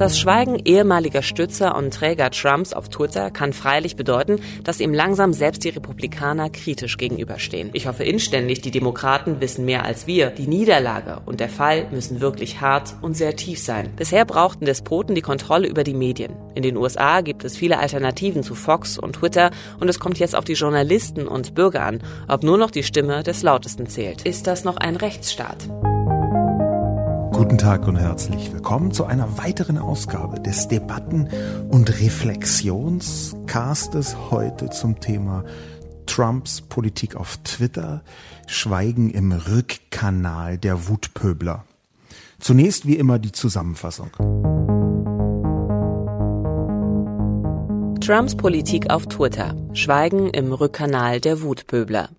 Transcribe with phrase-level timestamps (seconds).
[0.00, 5.34] Das Schweigen ehemaliger Stützer und Träger Trumps auf Twitter kann freilich bedeuten, dass ihm langsam
[5.34, 7.68] selbst die Republikaner kritisch gegenüberstehen.
[7.74, 10.30] Ich hoffe inständig, die Demokraten wissen mehr als wir.
[10.30, 13.90] Die Niederlage und der Fall müssen wirklich hart und sehr tief sein.
[13.94, 16.32] Bisher brauchten Despoten die Kontrolle über die Medien.
[16.54, 20.34] In den USA gibt es viele Alternativen zu Fox und Twitter und es kommt jetzt
[20.34, 24.22] auf die Journalisten und Bürger an, ob nur noch die Stimme des Lautesten zählt.
[24.22, 25.68] Ist das noch ein Rechtsstaat?
[27.40, 31.30] Guten Tag und herzlich willkommen zu einer weiteren Ausgabe des Debatten-
[31.70, 35.46] und Reflexionscastes heute zum Thema
[36.04, 38.02] Trumps Politik auf Twitter,
[38.46, 41.64] Schweigen im Rückkanal der Wutpöbler.
[42.40, 44.10] Zunächst wie immer die Zusammenfassung.
[48.02, 52.10] Trumps Politik auf Twitter, Schweigen im Rückkanal der Wutpöbler.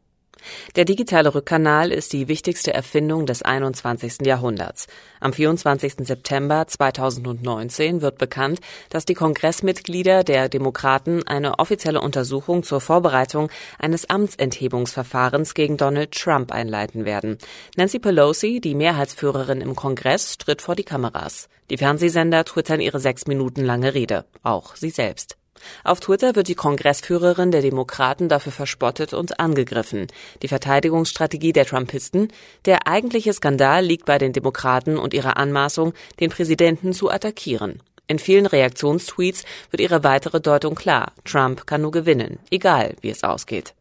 [0.76, 4.26] Der digitale Rückkanal ist die wichtigste Erfindung des 21.
[4.26, 4.88] Jahrhunderts.
[5.20, 5.96] Am 24.
[6.00, 14.10] September 2019 wird bekannt, dass die Kongressmitglieder der Demokraten eine offizielle Untersuchung zur Vorbereitung eines
[14.10, 17.38] Amtsenthebungsverfahrens gegen Donald Trump einleiten werden.
[17.76, 21.50] Nancy Pelosi, die Mehrheitsführerin im Kongress, tritt vor die Kameras.
[21.70, 24.26] Die Fernsehsender twittern ihre sechs Minuten lange Rede.
[24.44, 25.38] Auch sie selbst.
[25.84, 30.08] Auf Twitter wird die Kongressführerin der Demokraten dafür verspottet und angegriffen.
[30.42, 32.30] Die Verteidigungsstrategie der Trumpisten?
[32.66, 37.82] Der eigentliche Skandal liegt bei den Demokraten und ihrer Anmaßung, den Präsidenten zu attackieren.
[38.08, 41.14] In vielen Reaktionstweets wird ihre weitere Deutung klar.
[41.24, 43.74] Trump kann nur gewinnen, egal wie es ausgeht.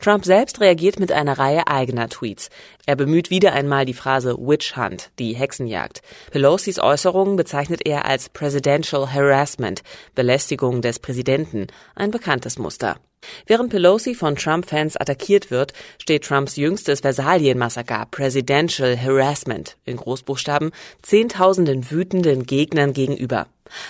[0.00, 2.50] Trump selbst reagiert mit einer Reihe eigener Tweets.
[2.86, 6.02] Er bemüht wieder einmal die Phrase Witch Hunt, die Hexenjagd.
[6.30, 9.82] Pelosis Äußerungen bezeichnet er als Presidential Harassment,
[10.14, 12.96] Belästigung des Präsidenten, ein bekanntes Muster.
[13.46, 20.70] Während Pelosi von Trump-Fans attackiert wird, steht Trumps jüngstes Versalien-Massaker Presidential Harassment in Großbuchstaben
[21.02, 23.46] Zehntausenden wütenden Gegnern gegenüber.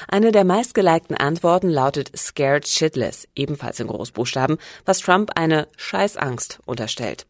[0.08, 7.26] Eine der meistgelikten Antworten lautet Scared Shitless, ebenfalls in Großbuchstaben, was Trump eine Scheißangst unterstellt.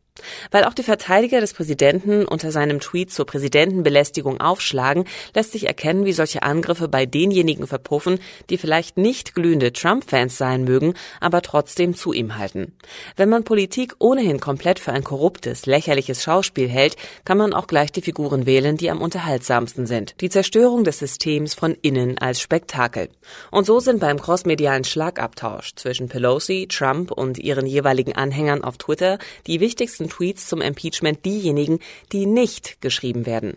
[0.50, 5.04] Weil auch die Verteidiger des Präsidenten unter seinem Tweet zur Präsidentenbelästigung aufschlagen,
[5.34, 8.18] lässt sich erkennen, wie solche Angriffe bei denjenigen verpuffen,
[8.50, 12.72] die vielleicht nicht glühende Trump-Fans sein mögen, aber trotzdem zu ihm halten.
[13.16, 17.92] Wenn man Politik ohnehin komplett für ein korruptes, lächerliches Schauspiel hält, kann man auch gleich
[17.92, 20.14] die Figuren wählen, die am unterhaltsamsten sind.
[20.20, 23.08] Die Zerstörung des Systems von innen als Spektakel.
[23.50, 29.18] Und so sind beim crossmedialen Schlagabtausch zwischen Pelosi, Trump und ihren jeweiligen Anhängern auf Twitter
[29.46, 31.80] die wichtigsten Tweets zum Impeachment diejenigen,
[32.12, 33.56] die nicht geschrieben werden.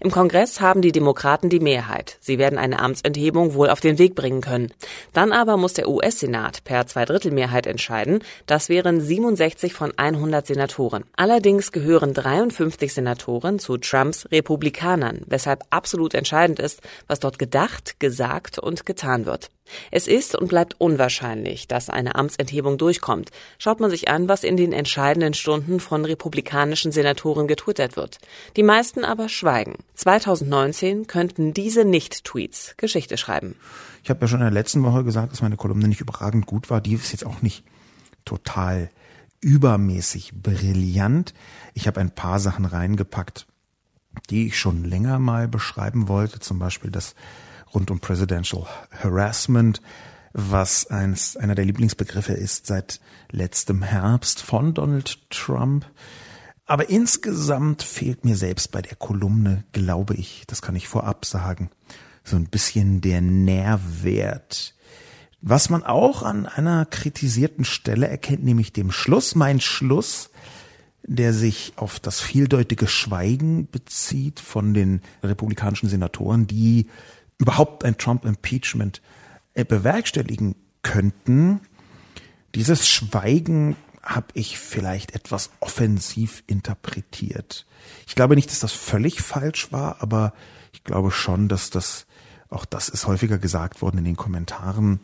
[0.00, 2.16] Im Kongress haben die Demokraten die Mehrheit.
[2.20, 4.72] Sie werden eine Amtsenthebung wohl auf den Weg bringen können.
[5.12, 8.20] Dann aber muss der US-Senat per Zweidrittelmehrheit entscheiden.
[8.46, 11.04] Das wären 67 von 100 Senatoren.
[11.16, 18.58] Allerdings gehören 53 Senatoren zu Trumps Republikanern, weshalb absolut entscheidend ist, was dort gedacht, gesagt
[18.58, 19.50] und getan wird.
[19.90, 23.30] Es ist und bleibt unwahrscheinlich, dass eine Amtsenthebung durchkommt.
[23.58, 28.18] Schaut man sich an, was in den entscheidenden Stunden von republikanischen Senatoren getwittert wird.
[28.56, 29.57] Die meisten aber schweigen.
[29.94, 33.56] 2019 könnten diese Nicht-Tweets Geschichte schreiben.
[34.02, 36.70] Ich habe ja schon in der letzten Woche gesagt, dass meine Kolumne nicht überragend gut
[36.70, 36.80] war.
[36.80, 37.64] Die ist jetzt auch nicht
[38.24, 38.90] total
[39.40, 41.34] übermäßig brillant.
[41.74, 43.46] Ich habe ein paar Sachen reingepackt,
[44.30, 46.40] die ich schon länger mal beschreiben wollte.
[46.40, 47.14] Zum Beispiel das
[47.74, 49.80] rund um Presidential Harassment,
[50.32, 55.86] was eins, einer der Lieblingsbegriffe ist seit letztem Herbst von Donald Trump.
[56.68, 61.70] Aber insgesamt fehlt mir selbst bei der Kolumne, glaube ich, das kann ich vorab sagen,
[62.22, 64.74] so ein bisschen der Nährwert.
[65.40, 70.28] Was man auch an einer kritisierten Stelle erkennt, nämlich dem Schluss, mein Schluss,
[71.02, 76.88] der sich auf das vieldeutige Schweigen bezieht von den republikanischen Senatoren, die
[77.38, 79.00] überhaupt ein Trump-Impeachment
[79.54, 81.60] äh, bewerkstelligen könnten.
[82.54, 83.74] Dieses Schweigen
[84.08, 87.66] habe ich vielleicht etwas offensiv interpretiert.
[88.06, 90.32] Ich glaube nicht, dass das völlig falsch war, aber
[90.72, 92.06] ich glaube schon, dass das,
[92.48, 95.00] auch das ist häufiger gesagt worden in den Kommentaren,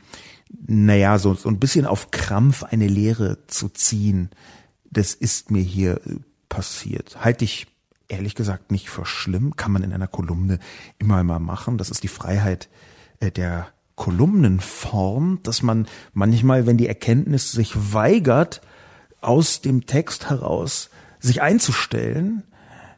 [0.66, 4.30] naja, so, so ein bisschen auf Krampf eine Lehre zu ziehen,
[4.90, 6.00] das ist mir hier
[6.48, 7.22] passiert.
[7.22, 7.66] Halte ich
[8.08, 10.60] ehrlich gesagt nicht für schlimm, kann man in einer Kolumne
[10.98, 11.76] immer mal machen.
[11.76, 12.70] Das ist die Freiheit
[13.20, 18.62] äh, der Kolumnenform, dass man manchmal, wenn die Erkenntnis sich weigert,
[19.24, 22.42] aus dem Text heraus sich einzustellen,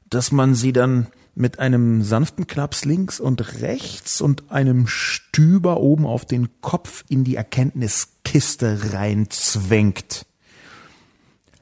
[0.08, 6.06] dass man sie dann mit einem sanften Klaps links und rechts und einem Stüber oben
[6.06, 10.26] auf den Kopf in die Erkenntniskiste reinzwängt.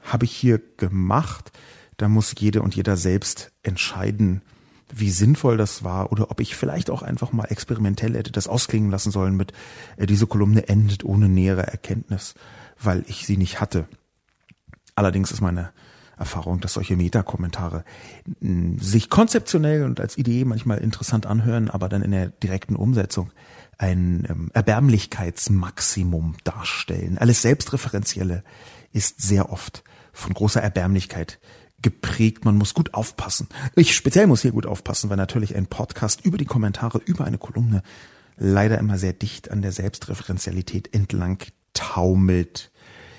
[0.01, 1.51] Habe ich hier gemacht.
[1.97, 4.41] Da muss jede und jeder selbst entscheiden,
[4.93, 8.91] wie sinnvoll das war oder ob ich vielleicht auch einfach mal experimentell hätte das ausklingen
[8.91, 9.51] lassen sollen mit
[9.97, 12.35] äh, diese Kolumne endet ohne nähere Erkenntnis,
[12.81, 13.87] weil ich sie nicht hatte.
[14.95, 15.71] Allerdings ist meine
[16.17, 17.83] Erfahrung, dass solche Metakommentare
[18.77, 23.31] sich konzeptionell und als Idee manchmal interessant anhören, aber dann in der direkten Umsetzung
[23.77, 27.17] ein ähm, Erbärmlichkeitsmaximum darstellen.
[27.17, 28.43] Alles Selbstreferenzielle
[28.93, 29.83] ist sehr oft
[30.13, 31.39] von großer Erbärmlichkeit
[31.81, 32.45] geprägt.
[32.45, 33.49] Man muss gut aufpassen.
[33.75, 37.37] Ich speziell muss hier gut aufpassen, weil natürlich ein Podcast über die Kommentare, über eine
[37.37, 37.83] Kolumne
[38.37, 41.39] leider immer sehr dicht an der Selbstreferenzialität entlang
[41.73, 42.71] taumelt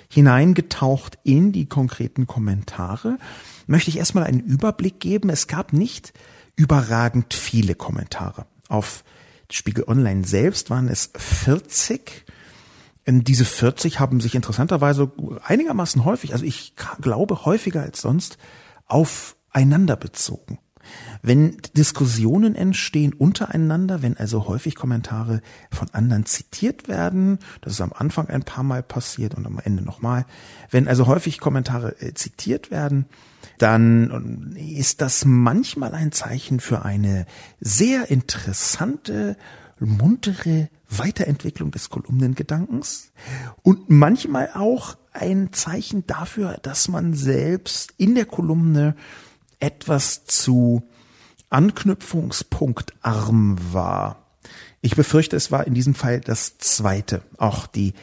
[0.09, 3.17] hineingetaucht in die konkreten Kommentare,
[3.65, 5.29] möchte ich erstmal einen Überblick geben.
[5.29, 6.13] Es gab nicht
[6.55, 8.45] überragend viele Kommentare.
[8.69, 9.03] Auf
[9.51, 12.25] Spiegel Online selbst waren es 40.
[13.05, 15.11] Diese 40 haben sich interessanterweise
[15.43, 18.37] einigermaßen häufig, also ich glaube häufiger als sonst,
[18.85, 20.59] aufeinander bezogen.
[21.21, 25.41] Wenn Diskussionen entstehen untereinander, wenn also häufig Kommentare
[25.71, 29.83] von anderen zitiert werden, das ist am Anfang ein paar Mal passiert und am Ende
[29.83, 30.25] nochmal,
[30.71, 33.05] wenn also häufig Kommentare äh, zitiert werden,
[33.57, 37.25] dann ist das manchmal ein Zeichen für eine
[37.59, 39.37] sehr interessante,
[39.79, 43.11] muntere Weiterentwicklung des Kolumnengedankens
[43.61, 48.95] und manchmal auch ein Zeichen dafür, dass man selbst in der Kolumne
[49.59, 50.87] etwas zu
[51.49, 54.27] anknüpfungspunktarm war.
[54.81, 57.21] Ich befürchte, es war in diesem Fall das zweite.
[57.37, 57.93] Auch die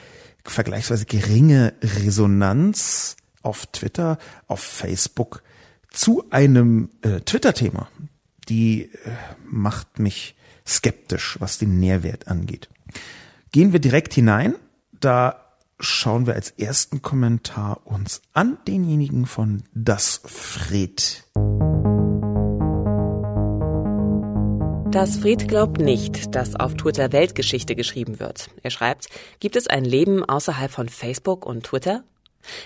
[0.45, 5.43] vergleichsweise geringe Resonanz auf Twitter, auf Facebook
[5.91, 7.89] zu einem äh, Twitter-Thema,
[8.49, 8.89] die äh,
[9.45, 10.37] macht mich
[10.67, 12.69] skeptisch, was den Nährwert angeht.
[13.53, 14.55] Gehen wir direkt hinein.
[14.99, 15.44] Da
[15.79, 21.25] schauen wir als ersten Kommentar uns an denjenigen von Das Fred.
[24.91, 28.49] Das Fred glaubt nicht, dass auf Twitter Weltgeschichte geschrieben wird.
[28.63, 29.09] Er schreibt,
[29.41, 32.05] gibt es ein Leben außerhalb von Facebook und Twitter?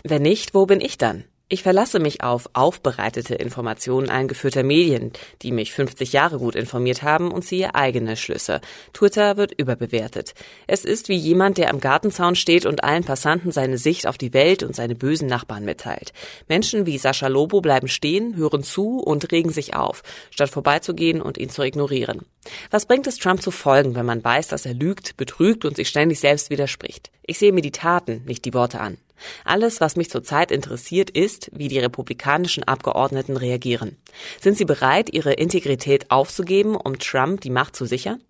[0.04, 1.24] Wenn nicht, wo bin ich dann?
[1.50, 7.32] Ich verlasse mich auf aufbereitete Informationen eingeführter Medien, die mich 50 Jahre gut informiert haben
[7.32, 8.60] und ziehe eigene Schlüsse.
[8.92, 10.34] Twitter wird überbewertet.
[10.66, 14.34] Es ist wie jemand, der am Gartenzaun steht und allen Passanten seine Sicht auf die
[14.34, 16.12] Welt und seine bösen Nachbarn mitteilt.
[16.48, 21.38] Menschen wie Sascha Lobo bleiben stehen, hören zu und regen sich auf, statt vorbeizugehen und
[21.38, 22.26] ihn zu ignorieren.
[22.70, 25.88] Was bringt es Trump zu folgen, wenn man weiß, dass er lügt, betrügt und sich
[25.88, 27.10] ständig selbst widerspricht?
[27.22, 28.98] Ich sehe mir die Taten, nicht die Worte an.
[29.44, 33.96] Alles, was mich zurzeit interessiert, ist, wie die republikanischen Abgeordneten reagieren.
[34.40, 38.22] Sind sie bereit, ihre Integrität aufzugeben, um Trump die Macht zu sichern?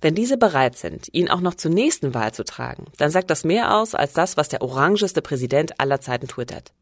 [0.00, 3.44] Wenn diese bereit sind, ihn auch noch zur nächsten Wahl zu tragen, dann sagt das
[3.44, 6.72] mehr aus als das, was der orangeste Präsident aller Zeiten twittert.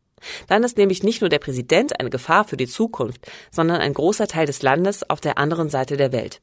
[0.49, 4.27] Dann ist nämlich nicht nur der Präsident eine Gefahr für die Zukunft, sondern ein großer
[4.27, 6.41] Teil des Landes auf der anderen Seite der Welt.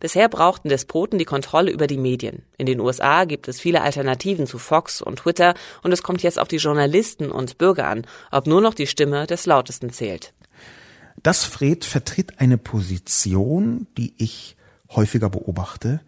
[0.00, 2.42] Bisher brauchten Despoten die Kontrolle über die Medien.
[2.58, 6.38] In den USA gibt es viele Alternativen zu Fox und Twitter und es kommt jetzt
[6.38, 10.32] auf die Journalisten und Bürger an, ob nur noch die Stimme des Lautesten zählt.
[11.22, 14.56] Das Fred vertritt eine Position, die ich
[14.88, 16.00] häufiger beobachte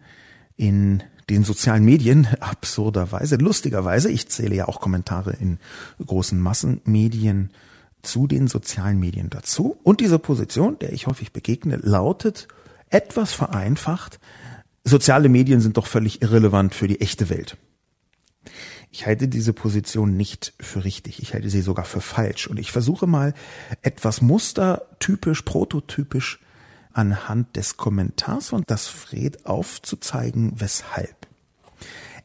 [0.55, 5.59] in den sozialen Medien, absurderweise, lustigerweise, ich zähle ja auch Kommentare in
[6.05, 7.51] großen Massenmedien
[8.01, 9.77] zu den sozialen Medien dazu.
[9.83, 12.47] Und diese Position, der ich häufig begegne, lautet
[12.93, 14.19] etwas vereinfacht,
[14.83, 17.57] soziale Medien sind doch völlig irrelevant für die echte Welt.
[18.91, 21.21] Ich halte diese Position nicht für richtig.
[21.21, 22.45] Ich halte sie sogar für falsch.
[22.45, 23.33] Und ich versuche mal
[23.81, 26.39] etwas mustertypisch, prototypisch
[26.91, 31.27] anhand des Kommentars von das Fred aufzuzeigen, weshalb.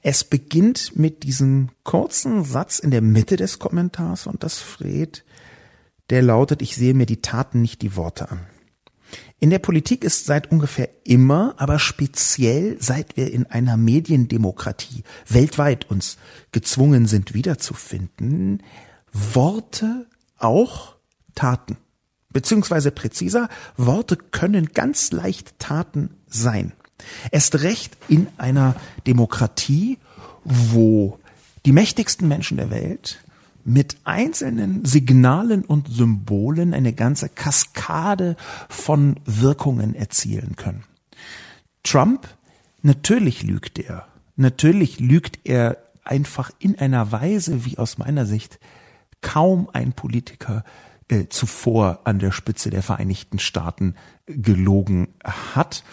[0.03, 5.25] Es beginnt mit diesem kurzen Satz in der Mitte des Kommentars und das Fred,
[6.11, 8.41] der lautet, ich sehe mir die Taten, nicht die Worte an.
[9.41, 15.89] In der Politik ist seit ungefähr immer, aber speziell seit wir in einer Mediendemokratie weltweit
[15.91, 16.19] uns
[16.51, 18.63] gezwungen sind wiederzufinden,
[19.13, 20.07] Worte
[20.39, 20.97] auch
[21.37, 21.77] Taten.
[22.31, 26.73] Beziehungsweise präziser, Worte können ganz leicht Taten sein.
[27.31, 28.75] Erst recht in einer
[29.07, 29.99] Demokratie,
[30.45, 31.21] wo
[31.65, 33.21] die mächtigsten Menschen der Welt
[33.69, 38.37] mit einzelnen Signalen und Symbolen eine ganze Kaskade
[38.69, 40.85] von Wirkungen erzielen können.
[41.83, 42.29] Trump,
[42.83, 44.07] natürlich lügt er.
[44.37, 48.59] Natürlich lügt er einfach in einer Weise, wie aus meiner Sicht
[49.21, 50.65] kaum ein Politiker
[51.09, 53.97] äh, zuvor an der Spitze der Vereinigten Staaten
[54.27, 55.85] gelogen hat.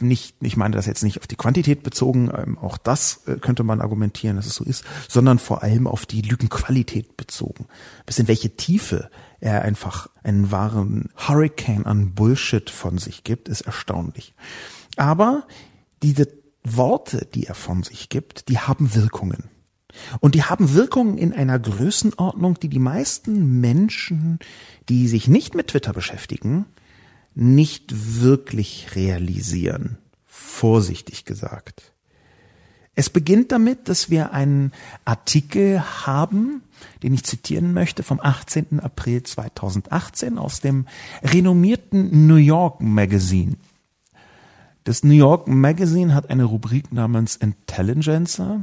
[0.00, 3.64] Nicht, ich meine das jetzt nicht auf die Quantität bezogen, ähm, auch das äh, könnte
[3.64, 7.66] man argumentieren, dass es so ist, sondern vor allem auf die Lügenqualität bezogen.
[8.04, 9.08] Bis in welche Tiefe
[9.40, 14.34] er einfach einen wahren Hurricane an Bullshit von sich gibt, ist erstaunlich.
[14.96, 15.46] Aber
[16.02, 16.28] diese
[16.64, 19.44] Worte, die er von sich gibt, die haben Wirkungen.
[20.20, 24.38] Und die haben Wirkungen in einer Größenordnung, die die meisten Menschen,
[24.88, 26.66] die sich nicht mit Twitter beschäftigen,
[27.34, 29.98] nicht wirklich realisieren.
[30.26, 31.92] Vorsichtig gesagt.
[32.94, 34.72] Es beginnt damit, dass wir einen
[35.06, 36.62] Artikel haben,
[37.02, 38.80] den ich zitieren möchte, vom 18.
[38.80, 40.86] April 2018 aus dem
[41.22, 43.56] renommierten New York Magazine.
[44.84, 48.62] Das New York Magazine hat eine Rubrik namens Intelligencer.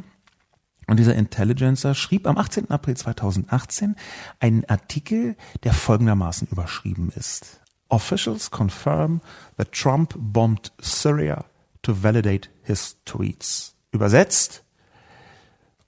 [0.86, 2.70] Und dieser Intelligencer schrieb am 18.
[2.70, 3.96] April 2018
[4.40, 7.62] einen Artikel, der folgendermaßen überschrieben ist.
[7.90, 9.22] Officials confirm
[9.58, 11.46] that Trump bombed Syria
[11.82, 13.76] to validate his tweets.
[13.92, 14.64] Übersetzt,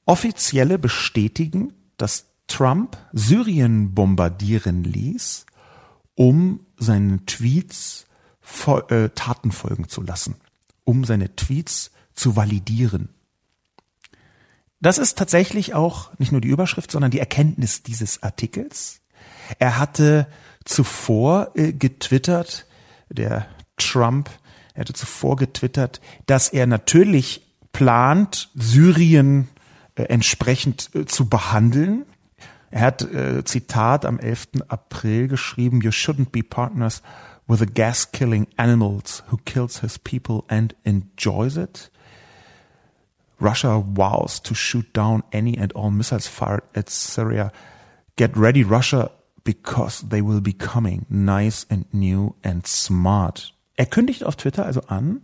[0.05, 5.45] Offizielle bestätigen, dass Trump Syrien bombardieren ließ,
[6.15, 8.07] um seinen Tweets
[8.89, 10.35] äh, Taten folgen zu lassen,
[10.83, 13.09] um seine Tweets zu validieren.
[14.81, 19.01] Das ist tatsächlich auch nicht nur die Überschrift, sondern die Erkenntnis dieses Artikels.
[19.59, 20.27] Er hatte
[20.65, 22.65] zuvor äh, getwittert,
[23.09, 24.29] der Trump,
[24.81, 27.41] hatte zuvor getwittert, dass er natürlich
[27.71, 29.47] plant, Syrien
[29.95, 32.05] äh, entsprechend äh, zu behandeln.
[32.69, 34.63] Er hat, äh, Zitat, am 11.
[34.67, 37.01] April geschrieben, You shouldn't be partners
[37.47, 41.91] with a gas-killing animals who kills his people and enjoys it.
[43.39, 47.51] Russia vows to shoot down any and all missiles fired at Syria.
[48.15, 49.11] Get ready, Russia,
[49.43, 53.53] because they will be coming nice and new and smart.
[53.75, 55.21] Er kündigt auf Twitter also an,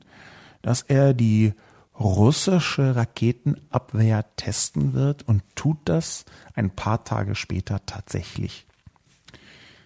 [0.62, 1.54] dass er die
[2.00, 8.68] russische Raketenabwehr testen wird und tut das ein paar Tage später tatsächlich.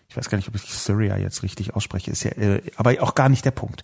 [0.09, 3.15] Ich weiß gar nicht, ob ich Syria jetzt richtig ausspreche, ist ja, äh, aber auch
[3.15, 3.83] gar nicht der Punkt.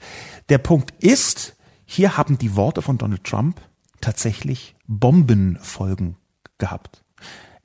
[0.50, 3.62] Der Punkt ist, hier haben die Worte von Donald Trump
[4.02, 6.18] tatsächlich Bombenfolgen
[6.58, 7.04] gehabt.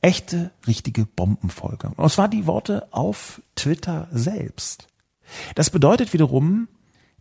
[0.03, 1.93] Echte, richtige Bombenfolge.
[1.97, 4.89] Und waren die Worte auf Twitter selbst.
[5.55, 6.69] Das bedeutet wiederum,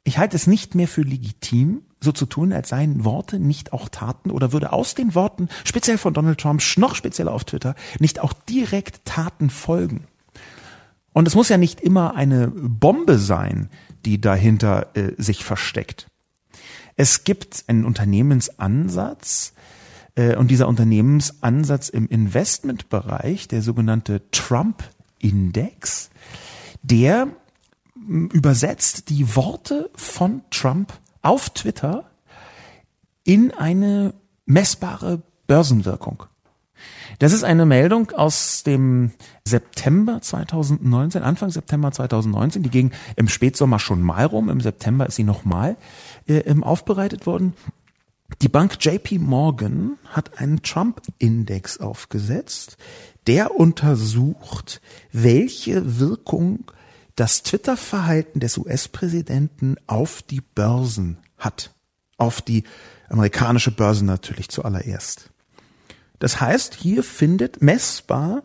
[0.03, 3.87] ich halte es nicht mehr für legitim, so zu tun, als seien Worte nicht auch
[3.87, 8.19] Taten oder würde aus den Worten, speziell von Donald Trump, noch spezieller auf Twitter, nicht
[8.19, 10.07] auch direkt Taten folgen.
[11.13, 13.69] Und es muss ja nicht immer eine Bombe sein,
[14.05, 16.07] die dahinter äh, sich versteckt.
[16.95, 19.53] Es gibt einen Unternehmensansatz,
[20.15, 26.09] und dieser Unternehmensansatz im Investmentbereich, der sogenannte Trump-Index,
[26.81, 27.27] der
[28.07, 32.09] übersetzt die Worte von Trump auf Twitter
[33.23, 34.13] in eine
[34.45, 36.23] messbare Börsenwirkung.
[37.19, 39.11] Das ist eine Meldung aus dem
[39.45, 42.63] September 2019, Anfang September 2019.
[42.63, 44.49] Die ging im Spätsommer schon mal rum.
[44.49, 45.77] Im September ist sie nochmal
[46.27, 47.53] äh, aufbereitet worden.
[48.41, 52.77] Die Bank JP Morgan hat einen Trump-Index aufgesetzt,
[53.27, 56.71] der untersucht, welche Wirkung
[57.15, 61.73] das Twitter-Verhalten des US-Präsidenten auf die Börsen hat.
[62.17, 62.63] Auf die
[63.09, 65.29] amerikanische Börse natürlich zuallererst.
[66.19, 68.43] Das heißt, hier findet messbar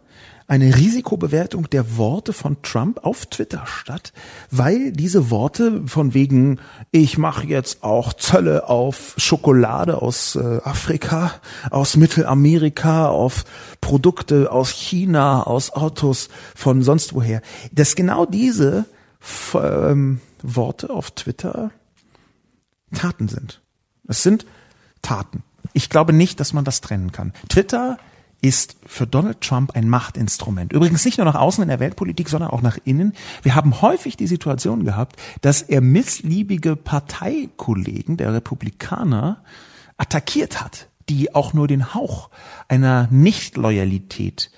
[0.48, 4.12] eine Risikobewertung der Worte von Trump auf Twitter statt,
[4.50, 6.60] weil diese Worte von wegen
[6.92, 11.32] ich mache jetzt auch Zölle auf Schokolade aus äh, Afrika,
[11.70, 13.44] aus Mittelamerika, auf
[13.80, 18.84] Produkte aus China, aus Autos von sonst woher, dass genau diese
[19.54, 21.72] ähm, Worte auf Twitter
[22.94, 23.60] Taten sind.
[24.06, 24.46] Es sind
[25.02, 25.42] Taten.
[25.72, 27.32] Ich glaube nicht, dass man das trennen kann.
[27.48, 27.98] Twitter
[28.42, 30.72] ist für Donald Trump ein Machtinstrument.
[30.72, 33.14] Übrigens nicht nur nach außen in der Weltpolitik, sondern auch nach innen.
[33.42, 39.42] Wir haben häufig die Situation gehabt, dass er missliebige Parteikollegen der Republikaner
[39.96, 42.30] attackiert hat, die auch nur den Hauch
[42.68, 44.50] einer Nichtloyalität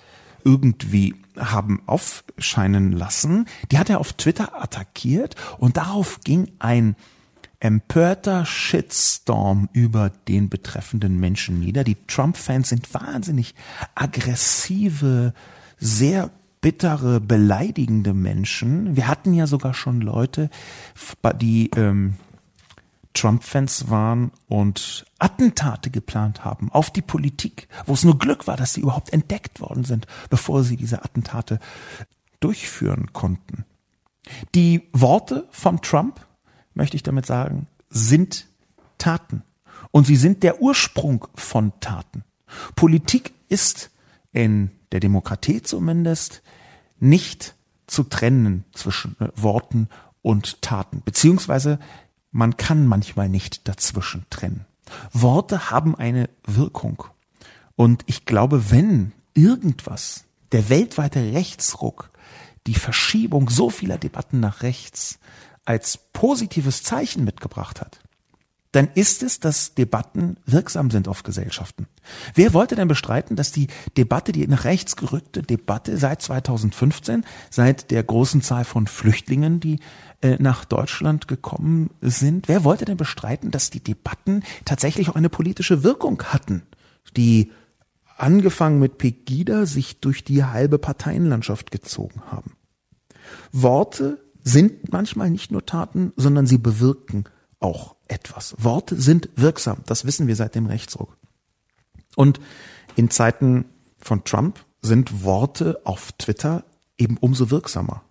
[0.45, 3.47] irgendwie haben aufscheinen lassen.
[3.71, 6.97] Die hat er auf Twitter attackiert und darauf ging ein
[7.61, 11.85] empörter Shitstorm über den betreffenden Menschen nieder.
[11.85, 13.55] Die Trump-Fans sind wahnsinnig
[13.95, 15.35] aggressive,
[15.79, 18.97] sehr bittere, beleidigende Menschen.
[18.97, 20.51] Wir hatten ja sogar schon Leute,
[21.41, 22.15] die ähm,
[23.15, 28.75] Trump-Fans waren und Attentate geplant haben auf die Politik, wo es nur Glück war, dass
[28.75, 31.59] sie überhaupt entdeckt worden sind, bevor sie diese Attentate
[32.41, 33.65] durchführen konnten.
[34.55, 36.21] Die Worte von Trump,
[36.79, 38.47] möchte ich damit sagen, sind
[38.97, 39.43] Taten.
[39.91, 42.25] Und sie sind der Ursprung von Taten.
[42.77, 43.91] Politik ist
[44.33, 46.43] in der Demokratie zumindest
[46.99, 47.55] nicht
[47.87, 49.89] zu trennen zwischen Worten
[50.23, 51.03] und Taten.
[51.05, 51.79] Beziehungsweise
[52.31, 54.65] man kann manchmal nicht dazwischen trennen.
[55.13, 57.05] Worte haben eine Wirkung.
[57.77, 62.11] Und ich glaube, wenn irgendwas, der weltweite Rechtsruck,
[62.67, 65.19] die Verschiebung so vieler Debatten nach rechts
[65.69, 68.01] als positives Zeichen mitgebracht hat,
[68.73, 71.89] dann ist es, dass Debatten wirksam sind auf Gesellschaften.
[72.35, 73.67] Wer wollte denn bestreiten, dass die
[73.99, 79.81] Debatte, die nach rechts gerückte Debatte seit 2015, seit der großen Zahl von Flüchtlingen, die
[80.23, 85.29] äh, nach Deutschland gekommen sind, wer wollte denn bestreiten, dass die Debatten tatsächlich auch eine
[85.29, 86.63] politische Wirkung hatten,
[87.15, 87.53] die
[88.17, 92.53] angefangen mit Pegida sich durch die halbe Parteienlandschaft gezogen haben?
[93.53, 94.19] Worte
[94.49, 97.25] sind manchmal nicht nur Taten, sondern sie bewirken
[97.61, 98.55] auch etwas.
[98.59, 99.79] Worte sind wirksam.
[99.87, 101.17] Das wissen wir seit dem Rechtsruck.
[102.17, 102.41] Und
[102.97, 103.67] in Zeiten
[103.99, 106.65] von Trump sind Worte auf Twitter
[106.97, 108.03] eben umso wirksamer.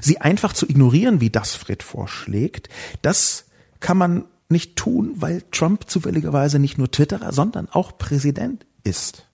[0.00, 2.68] Sie einfach zu ignorieren, wie das Fred vorschlägt,
[3.02, 3.46] das
[3.80, 9.26] kann man nicht tun, weil Trump zufälligerweise nicht nur Twitterer, sondern auch Präsident ist.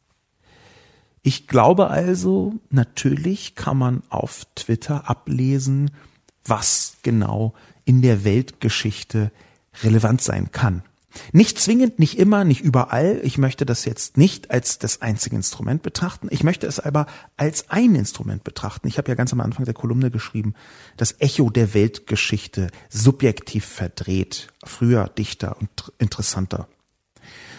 [1.22, 5.90] Ich glaube also, natürlich kann man auf Twitter ablesen,
[6.44, 7.54] was genau
[7.84, 9.30] in der Weltgeschichte
[9.82, 10.82] relevant sein kann.
[11.32, 13.20] Nicht zwingend, nicht immer, nicht überall.
[13.24, 16.28] Ich möchte das jetzt nicht als das einzige Instrument betrachten.
[16.30, 17.06] Ich möchte es aber
[17.36, 18.86] als ein Instrument betrachten.
[18.86, 20.54] Ich habe ja ganz am Anfang der Kolumne geschrieben,
[20.96, 26.68] das Echo der Weltgeschichte subjektiv verdreht, früher dichter und interessanter.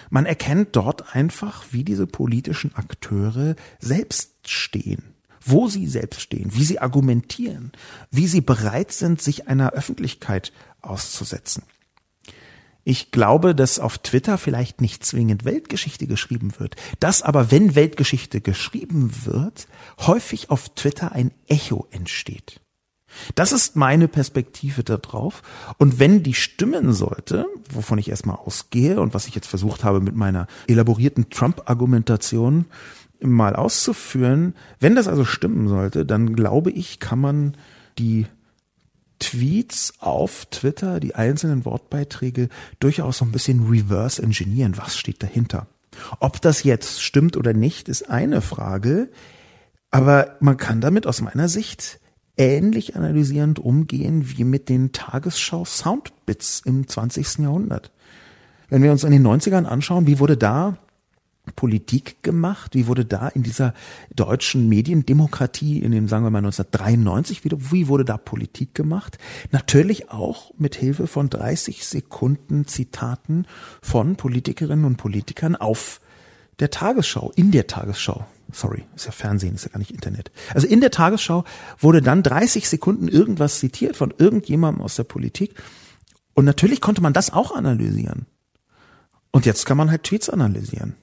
[0.09, 6.63] Man erkennt dort einfach, wie diese politischen Akteure selbst stehen wo sie selbst stehen, wie
[6.63, 7.71] sie argumentieren,
[8.11, 11.63] wie sie bereit sind, sich einer Öffentlichkeit auszusetzen.
[12.83, 18.41] Ich glaube, dass auf Twitter vielleicht nicht zwingend Weltgeschichte geschrieben wird, dass aber, wenn Weltgeschichte
[18.41, 19.67] geschrieben wird,
[19.99, 22.59] häufig auf Twitter ein Echo entsteht.
[23.35, 25.43] Das ist meine Perspektive darauf.
[25.77, 29.99] Und wenn die stimmen sollte, wovon ich erstmal ausgehe und was ich jetzt versucht habe
[29.99, 32.65] mit meiner elaborierten Trump-Argumentation
[33.21, 37.57] mal auszuführen, wenn das also stimmen sollte, dann glaube ich, kann man
[37.97, 38.25] die
[39.19, 44.77] Tweets auf Twitter, die einzelnen Wortbeiträge durchaus so ein bisschen reverse engineeren.
[44.77, 45.67] Was steht dahinter?
[46.19, 49.09] Ob das jetzt stimmt oder nicht, ist eine Frage.
[49.91, 51.99] Aber man kann damit aus meiner Sicht
[52.37, 57.39] ähnlich analysierend umgehen wie mit den Tagesschau Soundbits im 20.
[57.39, 57.91] Jahrhundert.
[58.69, 60.77] Wenn wir uns in den 90ern anschauen, wie wurde da
[61.55, 62.75] Politik gemacht?
[62.75, 63.73] Wie wurde da in dieser
[64.15, 69.17] deutschen Mediendemokratie in dem, sagen wir mal 1993 wieder, wie wurde da Politik gemacht?
[69.51, 73.45] Natürlich auch mit Hilfe von 30 Sekunden Zitaten
[73.81, 76.01] von Politikerinnen und Politikern auf
[76.59, 78.25] der Tagesschau, in der Tagesschau.
[78.53, 80.31] Sorry, ist ja Fernsehen, ist ja gar nicht Internet.
[80.53, 81.45] Also in der Tagesschau
[81.79, 85.55] wurde dann 30 Sekunden irgendwas zitiert von irgendjemandem aus der Politik.
[86.33, 88.25] Und natürlich konnte man das auch analysieren.
[89.31, 90.95] Und jetzt kann man halt Tweets analysieren.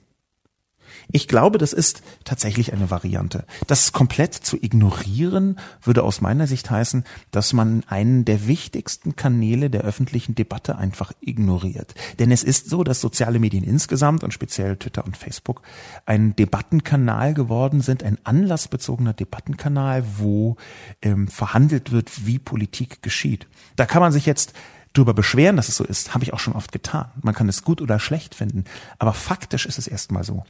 [1.10, 3.46] Ich glaube, das ist tatsächlich eine Variante.
[3.66, 9.70] Das komplett zu ignorieren würde aus meiner Sicht heißen, dass man einen der wichtigsten Kanäle
[9.70, 11.94] der öffentlichen Debatte einfach ignoriert.
[12.18, 15.62] Denn es ist so, dass soziale Medien insgesamt und speziell Twitter und Facebook
[16.04, 20.56] ein Debattenkanal geworden sind, ein anlassbezogener Debattenkanal, wo
[21.00, 23.46] ähm, verhandelt wird, wie Politik geschieht.
[23.76, 24.52] Da kann man sich jetzt
[24.92, 27.10] drüber beschweren, dass es so ist, habe ich auch schon oft getan.
[27.22, 28.64] Man kann es gut oder schlecht finden,
[28.98, 30.44] aber faktisch ist es erstmal so.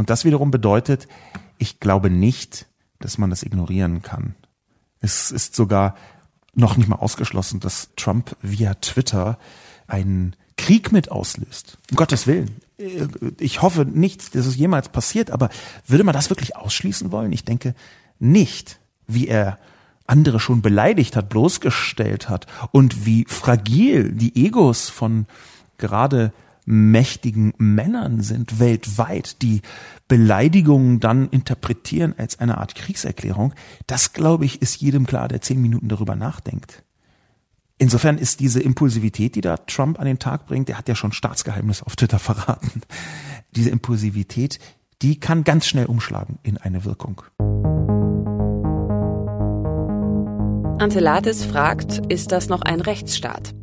[0.00, 1.08] Und das wiederum bedeutet,
[1.58, 2.64] ich glaube nicht,
[3.00, 4.34] dass man das ignorieren kann.
[5.02, 5.94] Es ist sogar
[6.54, 9.38] noch nicht mal ausgeschlossen, dass Trump via Twitter
[9.88, 11.76] einen Krieg mit auslöst.
[11.90, 12.50] Um Gottes Willen.
[13.38, 15.50] Ich hoffe nicht, dass es jemals passiert, aber
[15.86, 17.32] würde man das wirklich ausschließen wollen?
[17.32, 17.74] Ich denke
[18.18, 19.58] nicht, wie er
[20.06, 25.26] andere schon beleidigt hat, bloßgestellt hat und wie fragil die Egos von
[25.76, 26.32] gerade
[26.70, 29.60] mächtigen Männern sind weltweit, die
[30.08, 33.54] Beleidigungen dann interpretieren als eine Art Kriegserklärung,
[33.86, 36.84] das glaube ich, ist jedem klar, der zehn Minuten darüber nachdenkt.
[37.78, 41.12] Insofern ist diese Impulsivität, die da Trump an den Tag bringt, der hat ja schon
[41.12, 42.82] Staatsgeheimnis auf Twitter verraten.
[43.56, 44.58] Diese Impulsivität,
[45.02, 47.22] die kann ganz schnell umschlagen in eine Wirkung.
[50.78, 53.54] Antelatis fragt, ist das noch ein Rechtsstaat?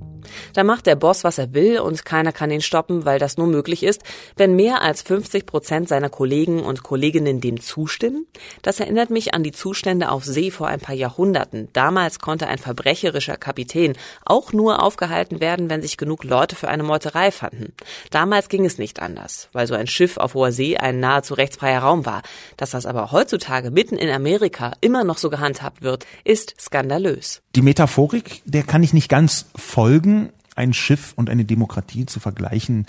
[0.54, 3.48] Da macht der Boss, was er will und keiner kann ihn stoppen, weil das nur
[3.48, 4.04] möglich ist,
[4.36, 8.28] wenn mehr als 50 Prozent seiner Kollegen und Kolleginnen dem zustimmen.
[8.62, 11.70] Das erinnert mich an die Zustände auf See vor ein paar Jahrhunderten.
[11.74, 13.94] Damals konnte ein verbrecherischer Kapitän
[14.26, 17.74] auch nur aufgehalten werden, wenn sich genug Leute für eine Meuterei fanden.
[18.12, 21.82] Damals ging es nicht anders, weil so ein Schiff auf hoher See ein nahezu rechtsfreier
[21.82, 22.22] Raum war.
[22.58, 27.42] Dass das aber heutzutage mitten in Amerika immer noch so gehandhabt wird, ist skandalös.
[27.56, 30.17] Die Metaphorik, der kann ich nicht ganz folgen
[30.58, 32.86] ein Schiff und eine Demokratie zu vergleichen,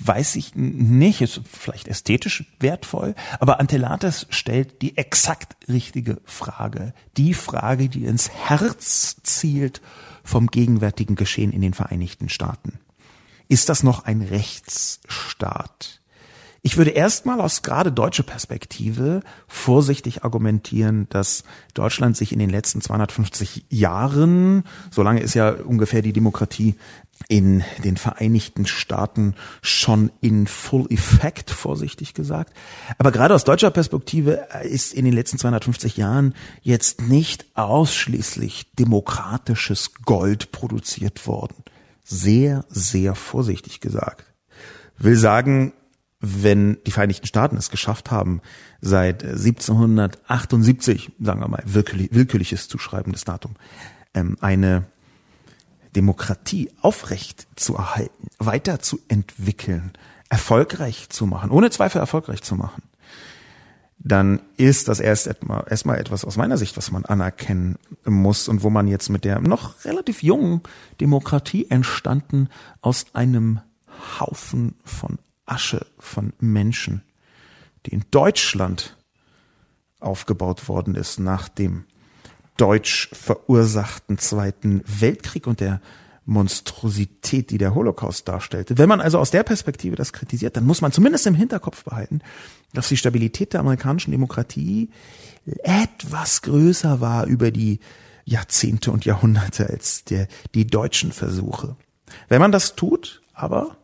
[0.00, 6.94] weiß ich nicht, ist vielleicht ästhetisch wertvoll, aber Antelates stellt die exakt richtige Frage.
[7.16, 9.80] Die Frage, die ins Herz zielt
[10.24, 12.78] vom gegenwärtigen Geschehen in den Vereinigten Staaten.
[13.48, 16.00] Ist das noch ein Rechtsstaat?
[16.62, 22.80] Ich würde erstmal aus gerade deutscher Perspektive vorsichtig argumentieren, dass Deutschland sich in den letzten
[22.80, 26.74] 250 Jahren, so lange ist ja ungefähr die Demokratie
[27.28, 32.52] in den Vereinigten Staaten schon in full effect, vorsichtig gesagt.
[32.98, 39.94] Aber gerade aus deutscher Perspektive ist in den letzten 250 Jahren jetzt nicht ausschließlich demokratisches
[40.04, 41.64] Gold produziert worden.
[42.04, 44.24] Sehr, sehr vorsichtig gesagt.
[44.98, 45.72] Will sagen,
[46.20, 48.40] wenn die Vereinigten Staaten es geschafft haben,
[48.80, 53.54] seit 1778, sagen wir mal, willkürlich, willkürliches zuschreibendes Datum,
[54.14, 54.86] ähm, eine
[55.94, 59.92] Demokratie aufrecht zu erhalten, weiterzuentwickeln,
[60.28, 62.82] erfolgreich zu machen, ohne Zweifel erfolgreich zu machen,
[63.98, 68.70] dann ist das erst erstmal etwas aus meiner Sicht, was man anerkennen muss und wo
[68.70, 70.60] man jetzt mit der noch relativ jungen
[71.00, 72.48] Demokratie entstanden
[72.82, 73.60] aus einem
[74.20, 77.02] Haufen von Asche von Menschen,
[77.86, 78.96] die in Deutschland
[80.00, 81.84] aufgebaut worden ist nach dem
[82.56, 85.80] deutsch verursachten Zweiten Weltkrieg und der
[86.24, 88.78] Monstrosität, die der Holocaust darstellte.
[88.78, 92.20] Wenn man also aus der Perspektive das kritisiert, dann muss man zumindest im Hinterkopf behalten,
[92.72, 94.90] dass die Stabilität der amerikanischen Demokratie
[95.62, 97.78] etwas größer war über die
[98.24, 101.76] Jahrzehnte und Jahrhunderte als der, die deutschen Versuche.
[102.28, 103.76] Wenn man das tut, aber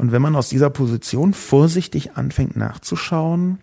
[0.00, 3.58] und wenn man aus dieser Position vorsichtig anfängt nachzuschauen,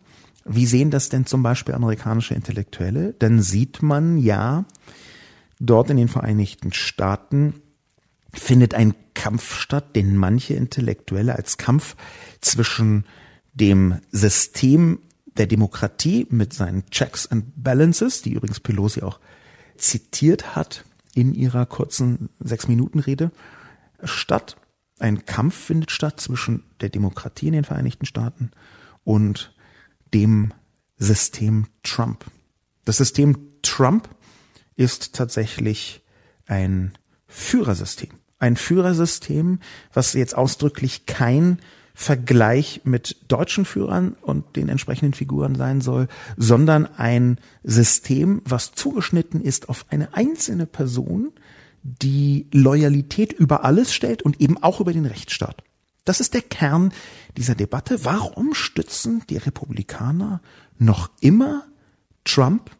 [0.46, 4.66] wie sehen das denn zum Beispiel amerikanische Intellektuelle, dann sieht man ja,
[5.60, 7.56] dort in den Vereinigten Staaten
[8.32, 11.96] findet ein Kampf statt, den manche Intellektuelle als Kampf
[12.40, 13.06] zwischen
[13.56, 19.20] dem System der Demokratie mit seinen Checks and Balances, die übrigens Pelosi auch
[19.76, 23.32] zitiert hat in ihrer kurzen Sechs-Minuten-Rede,
[24.04, 24.56] statt
[25.00, 28.52] ein Kampf findet statt zwischen der Demokratie in den Vereinigten Staaten
[29.04, 29.54] und
[30.14, 30.54] dem
[30.98, 32.26] System Trump.
[32.86, 34.10] Das System Trump
[34.76, 36.04] ist tatsächlich
[36.46, 36.94] ein
[37.28, 38.12] Führersystem.
[38.40, 39.60] Ein Führersystem,
[39.94, 41.60] was jetzt ausdrücklich kein
[41.94, 46.08] Vergleich mit deutschen Führern und den entsprechenden Figuren sein soll,
[46.38, 51.34] sondern ein System, was zugeschnitten ist auf eine einzelne Person,
[51.88, 55.64] die Loyalität über alles stellt und eben auch über den Rechtsstaat.
[56.04, 56.94] Das ist der Kern
[57.38, 58.04] dieser Debatte.
[58.06, 60.42] Warum stützen die Republikaner
[60.78, 61.66] noch immer
[62.24, 62.72] Trump,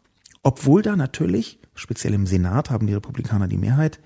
[0.42, 3.98] obwohl da natürlich, speziell im Senat haben die Republikaner die Mehrheit,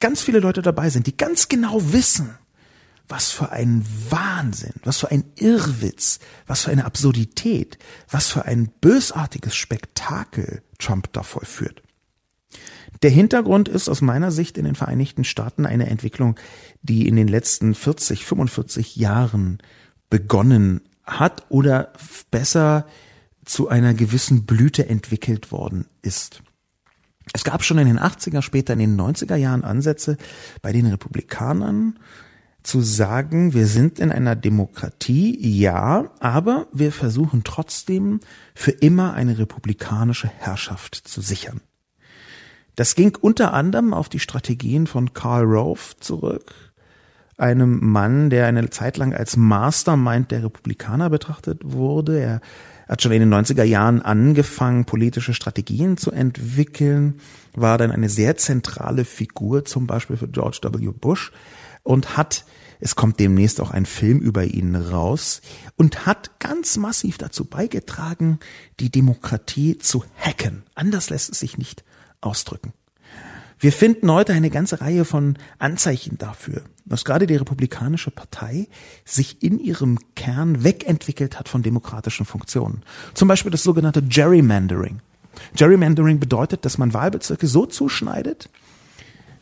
[0.00, 2.36] ganz viele Leute dabei sind, die ganz genau wissen,
[3.08, 7.78] was für ein Wahnsinn, was für ein Irrwitz, was für eine Absurdität,
[8.10, 11.82] was für ein bösartiges Spektakel Trump da vollführt.
[13.02, 16.36] Der Hintergrund ist aus meiner Sicht in den Vereinigten Staaten eine Entwicklung,
[16.82, 19.58] die in den letzten 40, 45 Jahren
[20.08, 21.92] begonnen hat oder
[22.30, 22.86] besser
[23.44, 26.42] zu einer gewissen Blüte entwickelt worden ist.
[27.32, 30.16] Es gab schon in den 80er, später in den 90er Jahren Ansätze
[30.60, 31.98] bei den Republikanern
[32.62, 38.20] zu sagen, wir sind in einer Demokratie, ja, aber wir versuchen trotzdem
[38.54, 41.60] für immer eine republikanische Herrschaft zu sichern.
[42.74, 46.54] Das ging unter anderem auf die Strategien von Karl Rove zurück,
[47.36, 52.18] einem Mann, der eine Zeit lang als Mastermind der Republikaner betrachtet wurde.
[52.18, 52.40] Er
[52.88, 57.20] hat schon in den 90er Jahren angefangen, politische Strategien zu entwickeln,
[57.54, 60.90] war dann eine sehr zentrale Figur, zum Beispiel für George W.
[60.92, 61.30] Bush
[61.82, 62.44] und hat
[62.84, 65.40] es kommt demnächst auch ein Film über ihn raus
[65.76, 68.40] und hat ganz massiv dazu beigetragen,
[68.80, 70.64] die Demokratie zu hacken.
[70.74, 71.84] Anders lässt es sich nicht
[72.22, 72.72] ausdrücken.
[73.62, 78.66] Wir finden heute eine ganze Reihe von Anzeichen dafür, dass gerade die Republikanische Partei
[79.04, 82.82] sich in ihrem Kern wegentwickelt hat von demokratischen Funktionen.
[83.14, 85.00] Zum Beispiel das sogenannte Gerrymandering.
[85.54, 88.48] Gerrymandering bedeutet, dass man Wahlbezirke so zuschneidet,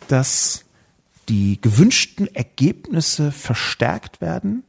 [0.08, 0.66] dass
[1.30, 4.64] die gewünschten Ergebnisse verstärkt werden.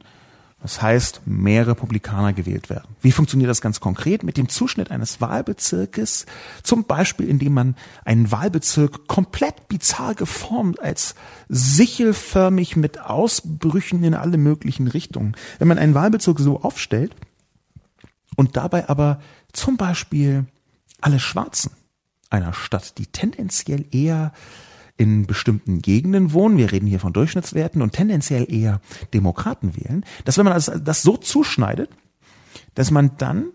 [0.62, 2.94] Das heißt, mehr Republikaner gewählt werden.
[3.00, 4.22] Wie funktioniert das ganz konkret?
[4.22, 6.24] Mit dem Zuschnitt eines Wahlbezirkes,
[6.62, 11.16] zum Beispiel indem man einen Wahlbezirk komplett bizarr geformt als
[11.48, 15.36] sichelförmig mit Ausbrüchen in alle möglichen Richtungen.
[15.58, 17.16] Wenn man einen Wahlbezirk so aufstellt
[18.36, 19.20] und dabei aber
[19.52, 20.46] zum Beispiel
[21.00, 21.72] alle Schwarzen
[22.30, 24.32] einer Stadt, die tendenziell eher
[25.02, 28.80] in bestimmten Gegenden wohnen, wir reden hier von Durchschnittswerten und tendenziell eher
[29.12, 31.90] Demokraten wählen, dass wenn man das, so zuschneidet,
[32.74, 33.46] dass man dann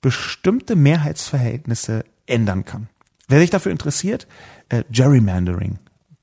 [0.00, 2.88] bestimmte Mehrheitsverhältnisse ändern kann.
[3.28, 4.26] Wer sich dafür interessiert,
[4.68, 5.78] äh, Gerrymandering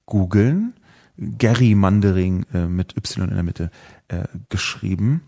[0.05, 0.73] googeln,
[1.17, 3.71] Gerrymandering äh, mit Y in der Mitte
[4.09, 5.21] äh, geschrieben.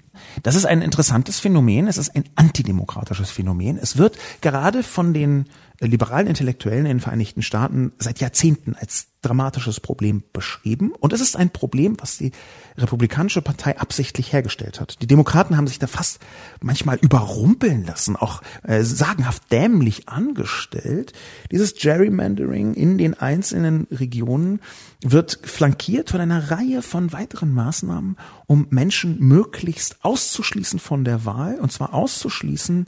[0.43, 3.77] Das ist ein interessantes Phänomen, es ist ein antidemokratisches Phänomen.
[3.77, 5.45] Es wird gerade von den
[5.79, 10.93] liberalen Intellektuellen in den Vereinigten Staaten seit Jahrzehnten als dramatisches Problem beschrieben.
[10.99, 12.31] Und es ist ein Problem, was die
[12.77, 15.01] Republikanische Partei absichtlich hergestellt hat.
[15.01, 16.19] Die Demokraten haben sich da fast
[16.61, 21.13] manchmal überrumpeln lassen, auch äh, sagenhaft dämlich angestellt.
[21.51, 24.61] Dieses Gerrymandering in den einzelnen Regionen
[25.01, 31.55] wird flankiert von einer Reihe von weiteren Maßnahmen, um Menschen möglichst auszuschließen von der Wahl,
[31.59, 32.85] und zwar auszuschließen,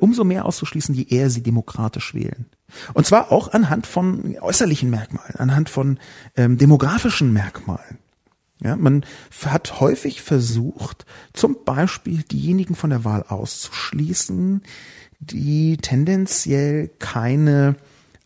[0.00, 2.46] umso mehr auszuschließen, je eher sie demokratisch wählen.
[2.94, 5.98] Und zwar auch anhand von äußerlichen Merkmalen, anhand von
[6.36, 7.98] ähm, demografischen Merkmalen.
[8.62, 9.04] Ja, man
[9.44, 14.62] hat häufig versucht, zum Beispiel diejenigen von der Wahl auszuschließen,
[15.20, 17.76] die tendenziell keine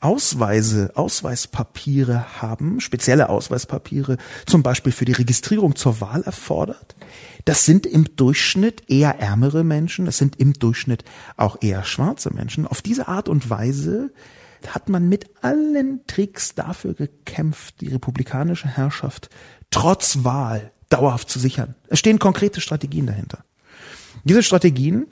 [0.01, 6.97] Ausweise, Ausweispapiere haben, spezielle Ausweispapiere, zum Beispiel für die Registrierung zur Wahl erfordert,
[7.45, 11.05] das sind im Durchschnitt eher ärmere Menschen, das sind im Durchschnitt
[11.37, 12.67] auch eher schwarze Menschen.
[12.67, 14.13] Auf diese Art und Weise
[14.67, 19.29] hat man mit allen Tricks dafür gekämpft, die republikanische Herrschaft
[19.71, 21.75] trotz Wahl dauerhaft zu sichern.
[21.89, 23.45] Es stehen konkrete Strategien dahinter.
[24.25, 25.07] Diese Strategien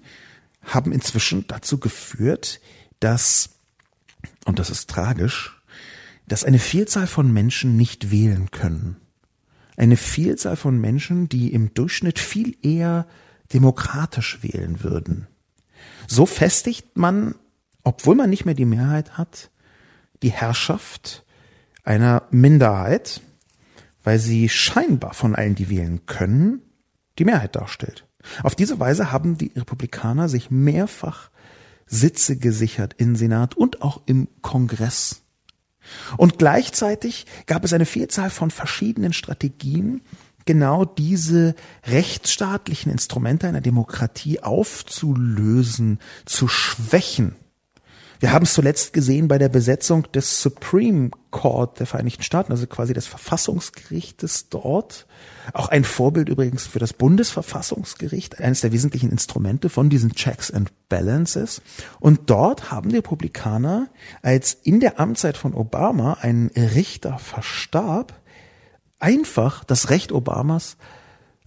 [0.62, 2.60] haben inzwischen dazu geführt,
[3.00, 3.50] dass,
[4.44, 5.60] und das ist tragisch,
[6.28, 8.99] dass eine Vielzahl von Menschen nicht wählen können
[9.80, 13.06] eine Vielzahl von Menschen, die im Durchschnitt viel eher
[13.54, 15.26] demokratisch wählen würden.
[16.06, 17.34] So festigt man,
[17.82, 19.50] obwohl man nicht mehr die Mehrheit hat,
[20.22, 21.24] die Herrschaft
[21.82, 23.22] einer Minderheit,
[24.04, 26.60] weil sie scheinbar von allen, die wählen können,
[27.18, 28.06] die Mehrheit darstellt.
[28.42, 31.30] Auf diese Weise haben die Republikaner sich mehrfach
[31.86, 35.19] Sitze gesichert im Senat und auch im Kongress.
[36.16, 40.02] Und gleichzeitig gab es eine Vielzahl von verschiedenen Strategien,
[40.46, 41.54] genau diese
[41.86, 47.36] rechtsstaatlichen Instrumente einer Demokratie aufzulösen, zu schwächen.
[48.20, 52.66] Wir haben es zuletzt gesehen bei der Besetzung des Supreme Court der Vereinigten Staaten, also
[52.66, 55.06] quasi des Verfassungsgerichtes dort.
[55.54, 60.70] Auch ein Vorbild übrigens für das Bundesverfassungsgericht, eines der wesentlichen Instrumente von diesen Checks and
[60.90, 61.62] Balances.
[61.98, 63.88] Und dort haben die Republikaner,
[64.20, 68.20] als in der Amtszeit von Obama ein Richter verstarb,
[68.98, 70.76] einfach das Recht Obamas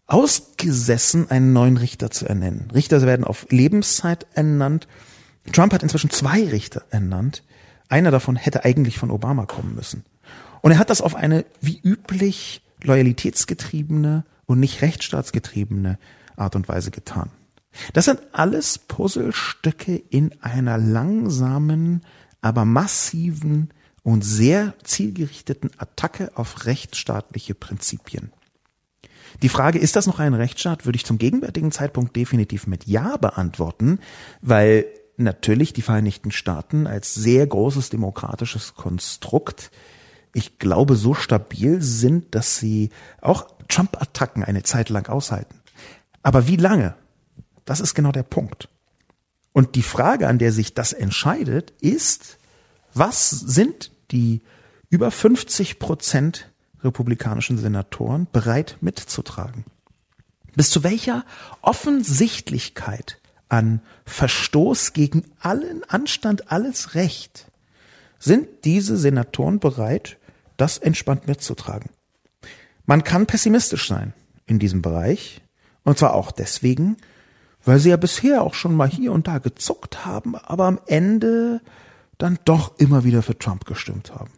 [0.07, 2.71] ausgesessen, einen neuen Richter zu ernennen.
[2.73, 4.87] Richter werden auf Lebenszeit ernannt
[5.51, 7.43] Trump hat inzwischen zwei Richter ernannt.
[7.89, 10.05] Einer davon hätte eigentlich von Obama kommen müssen.
[10.61, 15.97] Und er hat das auf eine wie üblich loyalitätsgetriebene und nicht rechtsstaatsgetriebene
[16.35, 17.29] Art und Weise getan.
[17.93, 22.01] Das sind alles Puzzlestücke in einer langsamen,
[22.41, 23.71] aber massiven
[24.03, 28.31] und sehr zielgerichteten Attacke auf rechtsstaatliche Prinzipien.
[29.41, 33.17] Die Frage, ist das noch ein Rechtsstaat, würde ich zum gegenwärtigen Zeitpunkt definitiv mit Ja
[33.17, 33.99] beantworten,
[34.41, 34.85] weil
[35.17, 39.71] natürlich die Vereinigten Staaten als sehr großes demokratisches Konstrukt,
[40.33, 42.89] ich glaube, so stabil sind, dass sie
[43.21, 45.59] auch Trump-Attacken eine Zeit lang aushalten.
[46.23, 46.95] Aber wie lange?
[47.65, 48.67] Das ist genau der Punkt.
[49.51, 52.37] Und die Frage, an der sich das entscheidet, ist,
[52.93, 54.41] was sind die
[54.89, 56.49] über 50 Prozent
[56.83, 59.65] republikanischen Senatoren bereit mitzutragen?
[60.55, 61.25] Bis zu welcher
[61.61, 63.19] Offensichtlichkeit
[63.53, 67.45] an Verstoß gegen allen Anstand, alles Recht,
[68.17, 70.17] sind diese Senatoren bereit,
[70.57, 71.91] das entspannt mitzutragen.
[72.87, 74.13] Man kann pessimistisch sein
[74.47, 75.41] in diesem Bereich,
[75.83, 76.97] und zwar auch deswegen,
[77.63, 81.61] weil sie ja bisher auch schon mal hier und da gezuckt haben, aber am Ende
[82.17, 84.31] dann doch immer wieder für Trump gestimmt haben.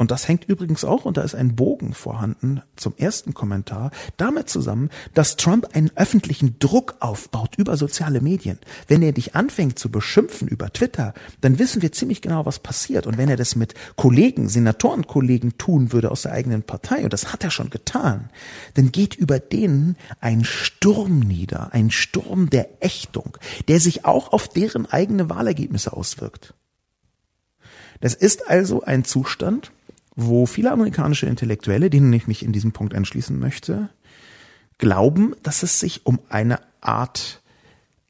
[0.00, 4.48] Und das hängt übrigens auch, und da ist ein Bogen vorhanden zum ersten Kommentar, damit
[4.48, 8.58] zusammen, dass Trump einen öffentlichen Druck aufbaut über soziale Medien.
[8.88, 13.06] Wenn er dich anfängt zu beschimpfen über Twitter, dann wissen wir ziemlich genau, was passiert.
[13.06, 17.34] Und wenn er das mit Kollegen, Senatorenkollegen tun würde aus der eigenen Partei, und das
[17.34, 18.30] hat er schon getan,
[18.76, 23.36] dann geht über denen ein Sturm nieder, ein Sturm der Ächtung,
[23.68, 26.54] der sich auch auf deren eigene Wahlergebnisse auswirkt.
[28.00, 29.72] Das ist also ein Zustand,
[30.22, 33.88] wo viele amerikanische Intellektuelle, denen ich mich in diesem Punkt anschließen möchte,
[34.78, 37.42] glauben, dass es sich um eine Art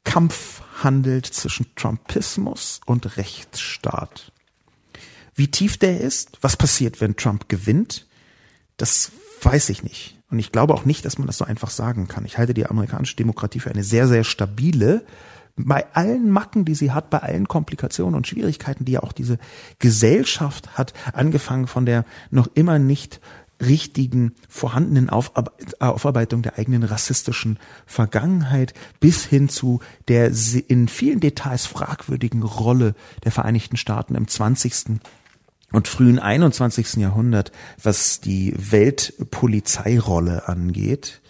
[0.03, 4.31] Kampf handelt zwischen Trumpismus und Rechtsstaat.
[5.35, 8.07] Wie tief der ist, was passiert, wenn Trump gewinnt,
[8.77, 10.17] das weiß ich nicht.
[10.29, 12.25] Und ich glaube auch nicht, dass man das so einfach sagen kann.
[12.25, 15.05] Ich halte die amerikanische Demokratie für eine sehr, sehr stabile,
[15.55, 19.37] bei allen Macken, die sie hat, bei allen Komplikationen und Schwierigkeiten, die ja auch diese
[19.79, 23.19] Gesellschaft hat, angefangen von der noch immer nicht
[23.61, 30.31] richtigen vorhandenen Aufarbeitung der eigenen rassistischen Vergangenheit bis hin zu der
[30.67, 34.99] in vielen Details fragwürdigen Rolle der Vereinigten Staaten im 20.
[35.71, 36.95] und frühen 21.
[36.95, 41.20] Jahrhundert, was die Weltpolizeirolle angeht.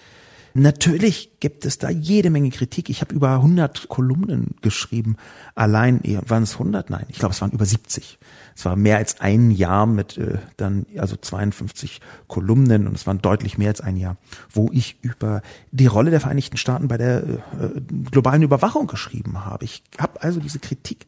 [0.54, 2.90] Natürlich gibt es da jede Menge Kritik.
[2.90, 5.16] Ich habe über 100 Kolumnen geschrieben.
[5.56, 6.90] Allein, waren es 100?
[6.90, 8.20] Nein, ich glaube, es waren über 70.
[8.56, 13.22] Es war mehr als ein Jahr mit äh, dann, also 52 Kolumnen und es waren
[13.22, 14.18] deutlich mehr als ein Jahr,
[14.52, 17.40] wo ich über die Rolle der Vereinigten Staaten bei der äh,
[18.12, 19.66] globalen Überwachung geschrieben habe.
[19.66, 21.08] Ich habe also diese Kritik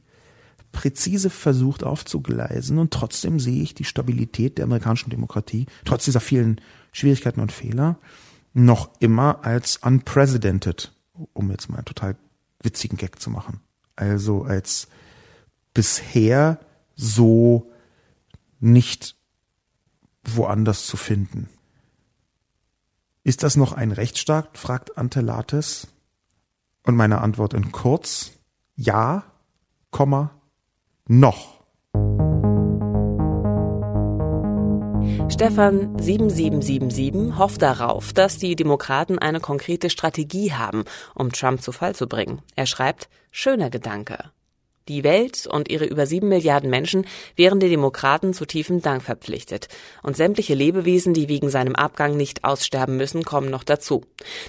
[0.71, 6.59] präzise versucht aufzugleisen und trotzdem sehe ich die Stabilität der amerikanischen Demokratie, trotz dieser vielen
[6.91, 7.99] Schwierigkeiten und Fehler
[8.53, 10.93] noch immer als unprecedented,
[11.33, 12.15] um jetzt mal einen total
[12.61, 13.59] witzigen Gag zu machen.
[13.95, 14.87] Also als
[15.73, 16.59] bisher
[16.95, 17.71] so
[18.59, 19.15] nicht
[20.23, 21.49] woanders zu finden.
[23.23, 24.57] Ist das noch ein Rechtsstaat?
[24.57, 25.87] fragt Antelates.
[26.85, 28.31] Und meine Antwort in kurz,
[28.75, 29.23] ja,
[29.91, 30.31] Komma,
[31.07, 31.63] noch.
[35.43, 41.93] Stefan 7777 hofft darauf, dass die Demokraten eine konkrete Strategie haben, um Trump zu Fall
[41.93, 42.41] zu bringen.
[42.55, 44.31] Er schreibt, schöner Gedanke.
[44.87, 49.67] Die Welt und ihre über sieben Milliarden Menschen wären den Demokraten zu tiefem Dank verpflichtet.
[50.01, 54.05] Und sämtliche Lebewesen, die wegen seinem Abgang nicht aussterben müssen, kommen noch dazu.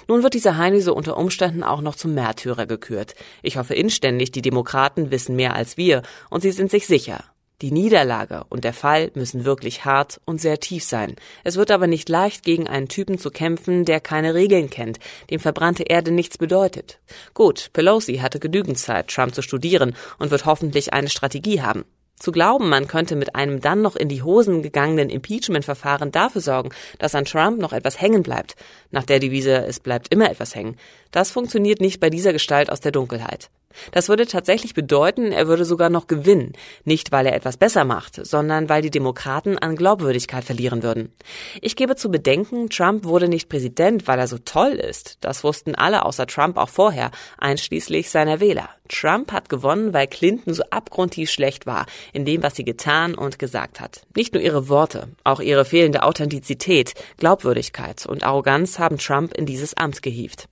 [0.07, 3.17] Nun wird dieser Heini unter Umständen auch noch zum Märtyrer gekürt.
[3.43, 7.25] Ich hoffe inständig, die Demokraten wissen mehr als wir und sie sind sich sicher.
[7.63, 11.15] Die Niederlage und der Fall müssen wirklich hart und sehr tief sein.
[11.45, 14.99] Es wird aber nicht leicht, gegen einen Typen zu kämpfen, der keine Regeln kennt,
[15.31, 16.99] dem verbrannte Erde nichts bedeutet.
[17.33, 21.85] Gut, Pelosi hatte genügend Zeit, Trump zu studieren und wird hoffentlich eine Strategie haben.
[22.19, 26.71] Zu glauben, man könnte mit einem dann noch in die Hosen gegangenen Impeachment-Verfahren dafür sorgen,
[26.99, 28.57] dass an Trump noch etwas hängen bleibt,
[28.91, 30.77] nach der Devise, es bleibt immer etwas hängen,
[31.11, 33.51] das funktioniert nicht bei dieser Gestalt aus der Dunkelheit.
[33.93, 36.53] Das würde tatsächlich bedeuten, er würde sogar noch gewinnen,
[36.85, 41.13] nicht weil er etwas besser macht, sondern weil die Demokraten an Glaubwürdigkeit verlieren würden.
[41.61, 45.19] Ich gebe zu bedenken, Trump wurde nicht Präsident, weil er so toll ist.
[45.21, 48.69] Das wussten alle außer Trump auch vorher, einschließlich seiner Wähler.
[48.89, 53.39] Trump hat gewonnen, weil Clinton so abgrundtief schlecht war in dem, was sie getan und
[53.39, 54.03] gesagt hat.
[54.15, 59.75] Nicht nur ihre Worte, auch ihre fehlende Authentizität, Glaubwürdigkeit und Arroganz haben Trump in dieses
[59.75, 60.49] Amt gehievt.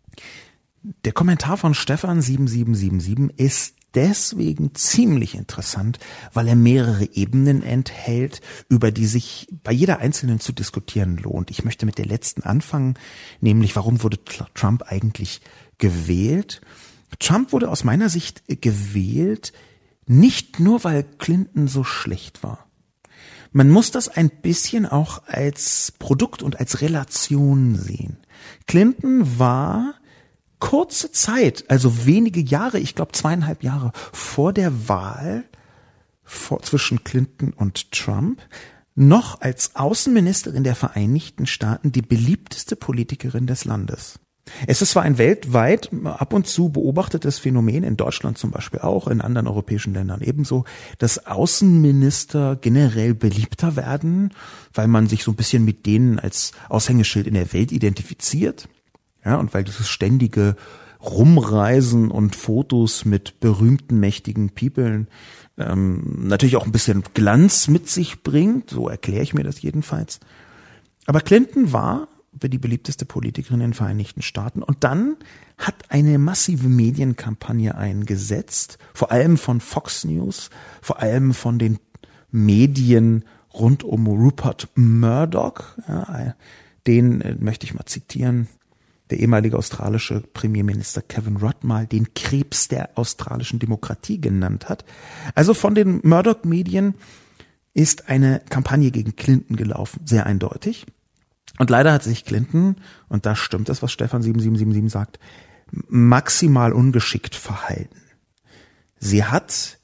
[0.82, 5.98] Der Kommentar von Stefan 7777 ist deswegen ziemlich interessant,
[6.32, 11.50] weil er mehrere Ebenen enthält, über die sich bei jeder einzelnen zu diskutieren lohnt.
[11.50, 12.94] Ich möchte mit der letzten anfangen,
[13.40, 14.18] nämlich warum wurde
[14.54, 15.40] Trump eigentlich
[15.78, 16.62] gewählt?
[17.18, 19.52] Trump wurde aus meiner Sicht gewählt,
[20.06, 22.66] nicht nur weil Clinton so schlecht war.
[23.52, 28.16] Man muss das ein bisschen auch als Produkt und als Relation sehen.
[28.66, 29.94] Clinton war
[30.62, 35.42] kurze Zeit, also wenige Jahre, ich glaube zweieinhalb Jahre vor der Wahl
[36.22, 38.40] vor, zwischen Clinton und Trump,
[38.94, 44.20] noch als Außenministerin der Vereinigten Staaten die beliebteste Politikerin des Landes.
[44.68, 49.08] Es ist zwar ein weltweit ab und zu beobachtetes Phänomen, in Deutschland zum Beispiel auch,
[49.08, 50.64] in anderen europäischen Ländern ebenso,
[50.98, 54.32] dass Außenminister generell beliebter werden,
[54.72, 58.68] weil man sich so ein bisschen mit denen als Aushängeschild in der Welt identifiziert.
[59.24, 60.56] Ja, und weil dieses ständige
[61.00, 65.08] Rumreisen und Fotos mit berühmten, mächtigen Peoplen
[65.58, 70.20] ähm, natürlich auch ein bisschen Glanz mit sich bringt, so erkläre ich mir das jedenfalls.
[71.06, 75.16] Aber Clinton war die beliebteste Politikerin in den Vereinigten Staaten und dann
[75.58, 80.50] hat eine massive Medienkampagne eingesetzt, vor allem von Fox News,
[80.80, 81.78] vor allem von den
[82.30, 85.76] Medien rund um Rupert Murdoch.
[85.86, 86.34] Ja,
[86.86, 88.48] den äh, möchte ich mal zitieren.
[89.12, 94.86] Der ehemalige australische Premierminister Kevin Rudd mal den Krebs der australischen Demokratie genannt hat.
[95.34, 96.94] Also von den Murdoch-Medien
[97.74, 100.86] ist eine Kampagne gegen Clinton gelaufen, sehr eindeutig.
[101.58, 102.76] Und leider hat sich Clinton,
[103.10, 105.18] und da stimmt das, was Stefan 7777 sagt,
[105.88, 108.00] maximal ungeschickt verhalten.
[108.98, 109.78] Sie hat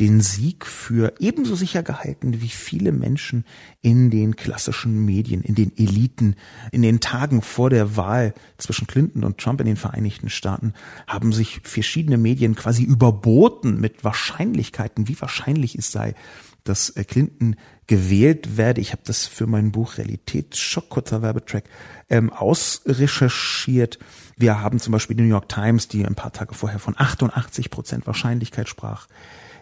[0.00, 3.44] den Sieg für ebenso sicher gehalten wie viele Menschen
[3.82, 6.36] in den klassischen Medien, in den Eliten,
[6.70, 10.72] in den Tagen vor der Wahl zwischen Clinton und Trump in den Vereinigten Staaten
[11.06, 16.14] haben sich verschiedene Medien quasi überboten mit Wahrscheinlichkeiten, wie wahrscheinlich es sei,
[16.62, 18.80] dass äh, Clinton gewählt werde.
[18.80, 21.64] Ich habe das für mein Buch Realitätsschock, kurzer Werbetrack,
[22.10, 23.98] ähm, ausrecherchiert.
[24.36, 27.70] Wir haben zum Beispiel die New York Times, die ein paar Tage vorher von 88
[27.70, 29.08] Prozent Wahrscheinlichkeit sprach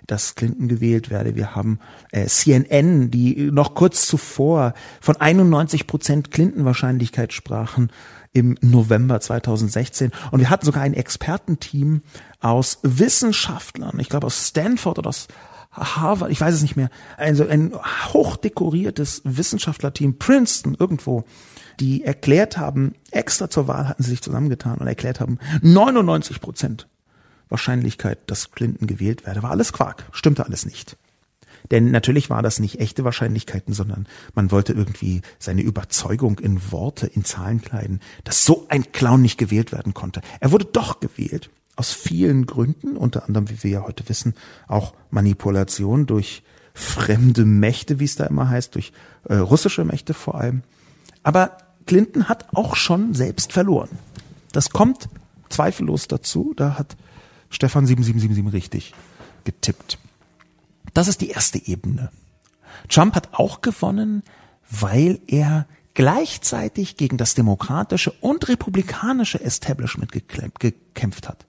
[0.07, 1.35] dass Clinton gewählt werde.
[1.35, 1.79] Wir haben
[2.13, 7.91] äh, CNN, die noch kurz zuvor von 91 Prozent Clinton-Wahrscheinlichkeit sprachen
[8.33, 10.13] im November 2016.
[10.31, 12.03] Und wir hatten sogar ein Expertenteam
[12.41, 15.29] aus Wissenschaftlern, ich glaube aus Stanford oder aus
[15.73, 17.73] Harvard, ich weiß es nicht mehr, also ein
[18.13, 21.25] hochdekoriertes Wissenschaftlerteam, Princeton, irgendwo,
[21.81, 26.89] die erklärt haben, extra zur Wahl hatten sie sich zusammengetan und erklärt haben, 99 Prozent
[27.49, 30.97] Wahrscheinlichkeit, dass Clinton gewählt werde, war alles Quark, stimmte alles nicht.
[31.71, 37.07] Denn natürlich war das nicht echte Wahrscheinlichkeiten, sondern man wollte irgendwie seine Überzeugung in Worte,
[37.07, 40.21] in Zahlen kleiden, dass so ein Clown nicht gewählt werden konnte.
[40.41, 44.35] Er wurde doch gewählt, aus vielen Gründen, unter anderem, wie wir ja heute wissen,
[44.67, 46.43] auch Manipulation durch
[46.73, 48.93] fremde Mächte, wie es da immer heißt, durch
[49.25, 50.63] äh, russische Mächte vor allem.
[51.23, 53.91] Aber Clinton hat auch schon selbst verloren.
[54.53, 55.09] Das kommt
[55.49, 56.55] zweifellos dazu.
[56.57, 56.97] Da hat
[57.51, 58.95] Stefan 7777 richtig
[59.45, 59.99] getippt.
[60.93, 62.11] Das ist die erste Ebene.
[62.89, 64.23] Trump hat auch gewonnen,
[64.71, 71.47] weil er gleichzeitig gegen das demokratische und republikanische Establishment gekämpft hat.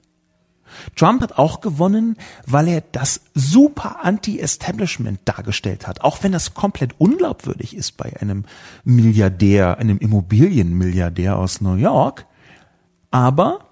[0.95, 6.95] Trump hat auch gewonnen, weil er das super Anti-Establishment dargestellt hat, auch wenn das komplett
[6.97, 8.45] unglaubwürdig ist bei einem
[8.83, 12.25] Milliardär, einem Immobilienmilliardär aus New York.
[13.11, 13.66] Aber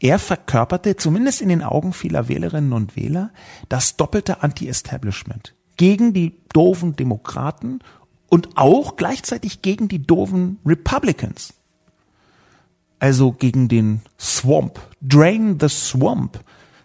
[0.00, 3.30] er verkörperte, zumindest in den Augen vieler Wählerinnen und Wähler,
[3.68, 5.54] das doppelte Anti-Establishment.
[5.76, 7.80] Gegen die doofen Demokraten
[8.28, 11.54] und auch gleichzeitig gegen die doofen Republicans.
[12.98, 14.80] Also gegen den Swamp.
[15.02, 16.40] Drain the Swamp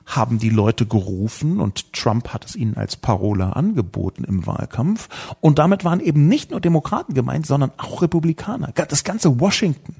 [0.06, 5.08] haben die Leute gerufen und Trump hat es ihnen als Parole angeboten im Wahlkampf.
[5.40, 8.74] Und damit waren eben nicht nur Demokraten gemeint, sondern auch Republikaner.
[8.74, 9.96] Das ganze Washington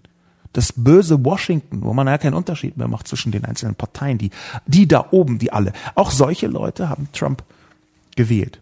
[0.54, 4.32] das böse Washington, wo man ja keinen Unterschied mehr macht zwischen den einzelnen Parteien, die,
[4.68, 5.74] die da oben, die alle.
[5.96, 7.44] Auch solche Leute haben Trump
[8.16, 8.60] gewählt.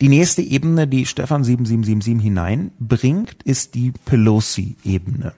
[0.00, 5.32] Die nächste Ebene, die Stefan 7777 hineinbringt, ist die Pelosi-Ebene.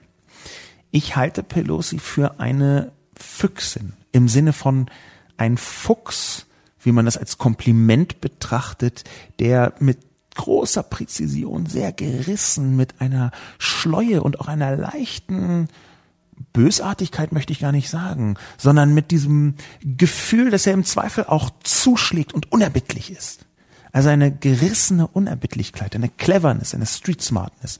[0.89, 4.89] Ich halte Pelosi für eine Füchsin im Sinne von
[5.37, 6.47] ein Fuchs,
[6.81, 9.03] wie man das als Kompliment betrachtet,
[9.39, 9.99] der mit
[10.35, 15.67] großer Präzision, sehr gerissen, mit einer Schleue und auch einer leichten
[16.53, 21.51] Bösartigkeit möchte ich gar nicht sagen, sondern mit diesem Gefühl, dass er im Zweifel auch
[21.63, 23.45] zuschlägt und unerbittlich ist.
[23.91, 27.79] Also eine gerissene Unerbittlichkeit, eine Cleverness, eine Street Smartness.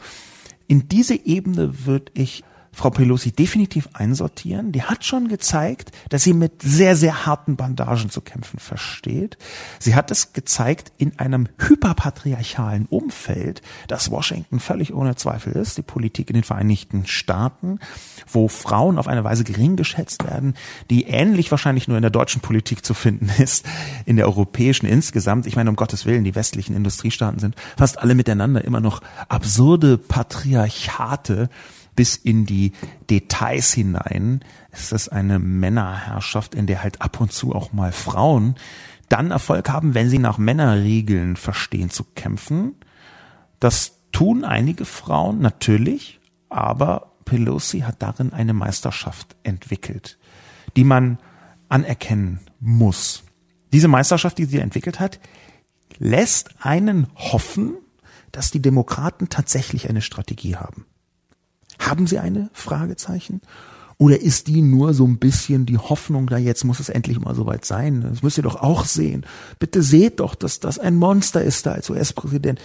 [0.68, 2.44] In diese Ebene würde ich
[2.74, 4.72] Frau Pelosi definitiv einsortieren.
[4.72, 9.38] Die hat schon gezeigt, dass sie mit sehr, sehr harten Bandagen zu kämpfen versteht.
[9.80, 15.82] Sie hat es gezeigt in einem hyperpatriarchalen Umfeld, das Washington völlig ohne Zweifel ist, die
[15.82, 17.80] Politik in den Vereinigten Staaten,
[18.28, 20.56] wo Frauen auf eine Weise gering geschätzt werden,
[20.90, 23.66] die ähnlich wahrscheinlich nur in der deutschen Politik zu finden ist,
[24.06, 25.46] in der europäischen insgesamt.
[25.46, 29.98] Ich meine, um Gottes Willen, die westlichen Industriestaaten sind fast alle miteinander immer noch absurde
[29.98, 31.50] Patriarchate,
[31.96, 32.72] bis in die
[33.10, 38.56] Details hinein ist das eine Männerherrschaft, in der halt ab und zu auch mal Frauen
[39.10, 42.76] dann Erfolg haben, wenn sie nach Männerregeln verstehen zu kämpfen.
[43.60, 46.20] Das tun einige Frauen natürlich,
[46.50, 50.18] aber Pelosi hat darin eine Meisterschaft entwickelt,
[50.76, 51.20] die man
[51.70, 53.24] anerkennen muss.
[53.74, 55.20] Diese Meisterschaft, die sie entwickelt hat,
[55.98, 57.76] lässt einen hoffen,
[58.32, 60.86] dass die Demokraten tatsächlich eine Strategie haben.
[61.92, 62.50] Haben Sie eine?
[62.54, 63.42] Fragezeichen.
[63.98, 67.36] Oder ist die nur so ein bisschen die Hoffnung, da jetzt muss es endlich mal
[67.36, 68.00] soweit sein?
[68.00, 69.26] Das müsst ihr doch auch sehen.
[69.60, 72.62] Bitte seht doch, dass das ein Monster ist da als US-Präsident.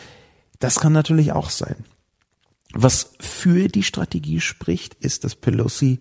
[0.61, 1.74] Das kann natürlich auch sein.
[2.72, 5.99] Was für die Strategie spricht, ist, dass Pelosi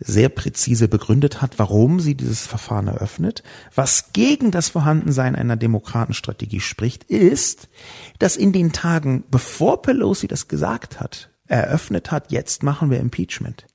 [0.00, 3.42] sehr präzise begründet hat, warum sie dieses Verfahren eröffnet.
[3.74, 7.68] Was gegen das Vorhandensein einer Demokratenstrategie spricht, ist,
[8.18, 13.66] dass in den Tagen, bevor Pelosi das gesagt hat, eröffnet hat, jetzt machen wir Impeachment,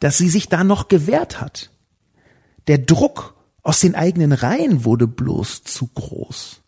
[0.00, 1.70] dass sie sich da noch gewehrt hat.
[2.66, 6.61] Der Druck aus den eigenen Reihen wurde bloß zu groß.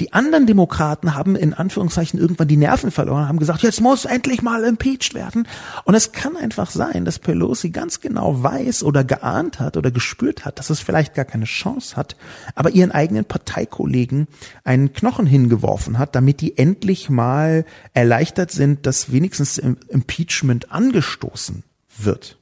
[0.00, 4.42] Die anderen Demokraten haben in Anführungszeichen irgendwann die Nerven verloren, haben gesagt, jetzt muss endlich
[4.42, 5.48] mal impeached werden.
[5.84, 10.44] Und es kann einfach sein, dass Pelosi ganz genau weiß oder geahnt hat oder gespürt
[10.44, 12.16] hat, dass es vielleicht gar keine Chance hat,
[12.54, 14.28] aber ihren eigenen Parteikollegen
[14.62, 21.64] einen Knochen hingeworfen hat, damit die endlich mal erleichtert sind, dass wenigstens Impeachment angestoßen
[21.96, 22.38] wird.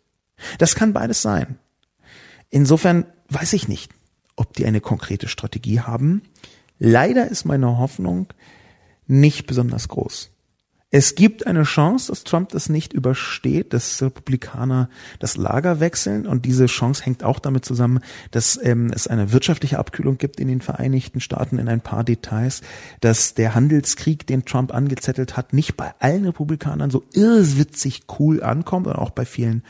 [0.59, 1.59] Das kann beides sein.
[2.51, 3.93] Insofern weiß ich nicht,
[4.37, 6.23] ob die eine konkrete Strategie haben.
[6.79, 8.29] Leider ist meine Hoffnung
[9.07, 10.31] nicht besonders groß.
[10.91, 16.47] Es gibt eine Chance, dass Trump das nicht übersteht, dass Republikaner das Lager wechseln und
[16.47, 18.01] diese Chance hängt auch damit zusammen,
[18.31, 22.62] dass ähm, es eine wirtschaftliche Abkühlung gibt in den Vereinigten Staaten in ein paar Details,
[23.01, 28.87] dass der Handelskrieg, den Trump angezettelt hat, nicht bei allen Republikanern so irrwitzig cool ankommt
[28.87, 29.64] und auch bei vielen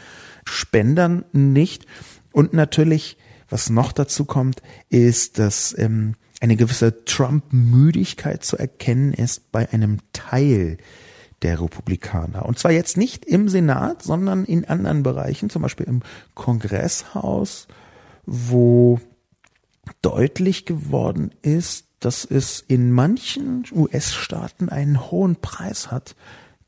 [0.44, 1.86] Spendern nicht.
[2.30, 3.16] Und natürlich,
[3.48, 9.99] was noch dazu kommt, ist, dass ähm, eine gewisse Trump-Müdigkeit zu erkennen ist bei einem
[10.12, 10.78] Teil
[11.43, 12.47] der Republikaner.
[12.47, 16.03] Und zwar jetzt nicht im Senat, sondern in anderen Bereichen, zum Beispiel im
[16.34, 17.68] Kongresshaus,
[18.24, 19.01] wo
[20.03, 26.16] deutlich geworden ist, dass es in manchen US-Staaten einen hohen Preis hat,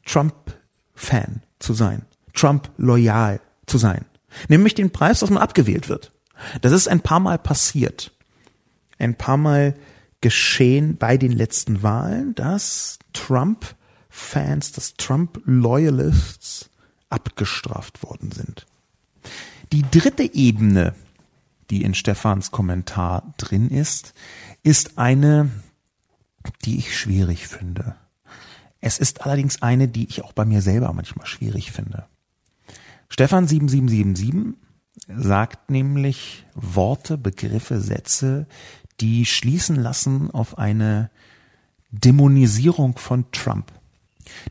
[0.07, 2.03] Trump-Fan zu sein,
[2.35, 4.05] Trump-loyal zu sein.
[4.49, 6.12] Nämlich den Preis, dass man abgewählt wird.
[6.61, 8.12] Das ist ein paar Mal passiert
[8.99, 9.74] ein paar Mal
[10.20, 16.70] geschehen bei den letzten Wahlen, dass Trump-Fans, dass Trump-Loyalists
[17.09, 18.66] abgestraft worden sind.
[19.72, 20.94] Die dritte Ebene,
[21.70, 24.14] die in Stefans Kommentar drin ist,
[24.62, 25.51] ist eine,
[26.64, 27.96] die ich schwierig finde.
[28.80, 32.07] Es ist allerdings eine, die ich auch bei mir selber manchmal schwierig finde.
[33.09, 34.55] Stefan 7777
[35.16, 38.46] sagt nämlich Worte, Begriffe, Sätze,
[39.01, 41.11] die schließen lassen auf eine
[41.90, 43.72] Dämonisierung von Trump.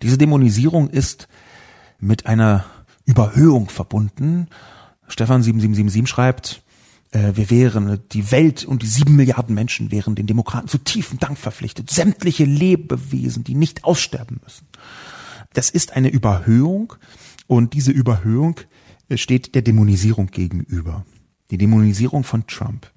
[0.01, 1.27] Diese Dämonisierung ist
[1.99, 2.65] mit einer
[3.05, 4.47] Überhöhung verbunden.
[5.07, 6.63] Stefan 7777 schreibt,
[7.11, 11.19] äh, wir wären, die Welt und die sieben Milliarden Menschen wären den Demokraten zu tiefem
[11.19, 11.89] Dank verpflichtet.
[11.89, 14.67] Sämtliche Lebewesen, die nicht aussterben müssen.
[15.53, 16.93] Das ist eine Überhöhung
[17.47, 18.59] und diese Überhöhung
[19.09, 21.05] äh, steht der Dämonisierung gegenüber.
[21.51, 22.91] Die Dämonisierung von Trump.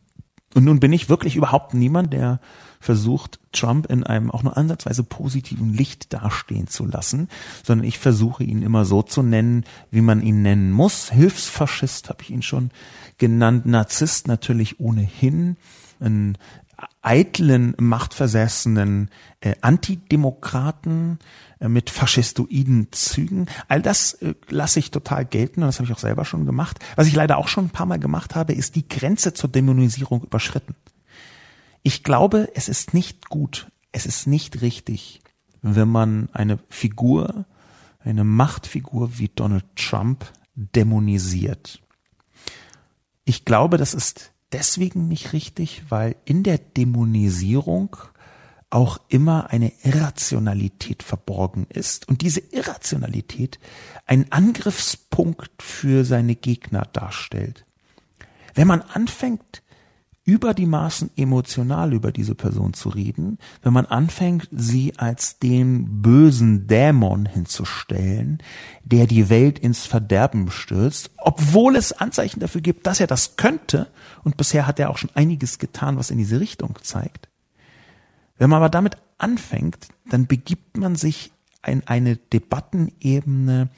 [0.55, 2.41] Und nun bin ich wirklich überhaupt niemand, der
[2.81, 7.29] versucht, Trump in einem auch nur ansatzweise positiven Licht dastehen zu lassen,
[7.63, 11.11] sondern ich versuche ihn immer so zu nennen, wie man ihn nennen muss.
[11.11, 12.71] Hilfsfaschist habe ich ihn schon
[13.19, 15.57] genannt, Narzisst natürlich ohnehin,
[16.01, 16.39] ein
[17.03, 21.19] eitlen, machtversessenen äh, Antidemokraten
[21.59, 23.47] äh, mit faschistoiden Zügen.
[23.69, 26.79] All das äh, lasse ich total gelten und das habe ich auch selber schon gemacht.
[26.97, 30.23] Was ich leider auch schon ein paar Mal gemacht habe, ist die Grenze zur Dämonisierung
[30.23, 30.75] überschritten.
[31.83, 35.23] Ich glaube, es ist nicht gut, es ist nicht richtig,
[35.63, 37.47] wenn man eine Figur,
[38.05, 41.81] eine Machtfigur wie Donald Trump dämonisiert.
[43.25, 47.97] Ich glaube, das ist deswegen nicht richtig, weil in der Dämonisierung
[48.71, 53.59] auch immer eine Irrationalität verborgen ist und diese Irrationalität
[54.07, 57.67] einen Angriffspunkt für seine Gegner darstellt.
[58.55, 59.63] Wenn man anfängt,
[60.25, 66.03] über die Maßen emotional über diese Person zu reden, wenn man anfängt, sie als den
[66.03, 68.39] bösen Dämon hinzustellen,
[68.85, 73.89] der die Welt ins Verderben stürzt, obwohl es Anzeichen dafür gibt, dass er das könnte,
[74.23, 77.29] und bisher hat er auch schon einiges getan, was in diese Richtung zeigt.
[78.37, 81.33] Wenn man aber damit anfängt, dann begibt man sich
[81.67, 83.71] in eine Debattenebene,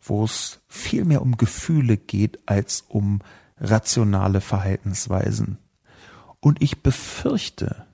[0.00, 3.20] wo es viel mehr um Gefühle geht als um
[3.58, 5.58] rationale Verhaltensweisen.
[6.42, 7.86] Und ich befürchte,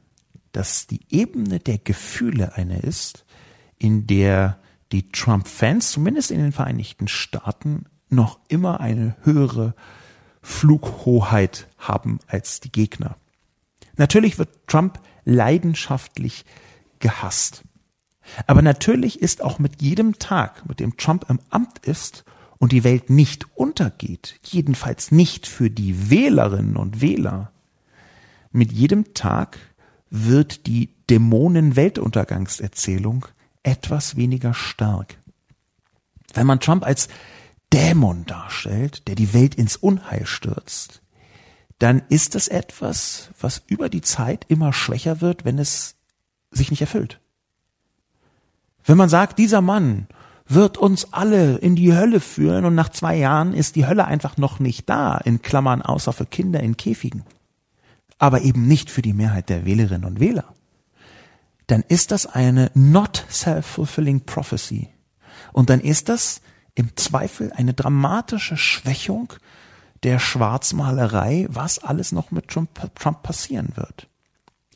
[0.53, 3.26] dass die Ebene der Gefühle eine ist,
[3.78, 4.59] in der
[4.90, 9.74] die Trump-Fans, zumindest in den Vereinigten Staaten, noch immer eine höhere
[10.40, 13.18] Flughoheit haben als die Gegner.
[13.99, 16.46] Natürlich wird Trump leidenschaftlich
[17.01, 17.64] gehasst.
[18.46, 22.24] Aber natürlich ist auch mit jedem Tag, mit dem Trump im Amt ist
[22.57, 27.53] und die Welt nicht untergeht, jedenfalls nicht für die Wählerinnen und Wähler,
[28.51, 29.59] mit jedem Tag
[30.11, 33.26] wird die Dämonen-Weltuntergangserzählung
[33.62, 35.18] etwas weniger stark.
[36.34, 37.09] Wenn man Trump als
[37.72, 41.03] Dämon darstellt, der die Welt ins Unheil stürzt,
[41.78, 45.96] dann ist das etwas, was über die Zeit immer schwächer wird, wenn es
[46.51, 47.20] sich nicht erfüllt.
[48.84, 50.09] Wenn man sagt, dieser Mann
[50.46, 54.38] wird uns alle in die Hölle führen und nach zwei Jahren ist die Hölle einfach
[54.38, 57.22] noch nicht da, in Klammern außer für Kinder in Käfigen,
[58.18, 60.54] aber eben nicht für die Mehrheit der Wählerinnen und Wähler,
[61.66, 64.88] dann ist das eine not self-fulfilling prophecy.
[65.52, 66.40] Und dann ist das
[66.74, 69.32] im Zweifel eine dramatische Schwächung
[70.02, 74.08] der Schwarzmalerei, was alles noch mit Trump, Trump passieren wird.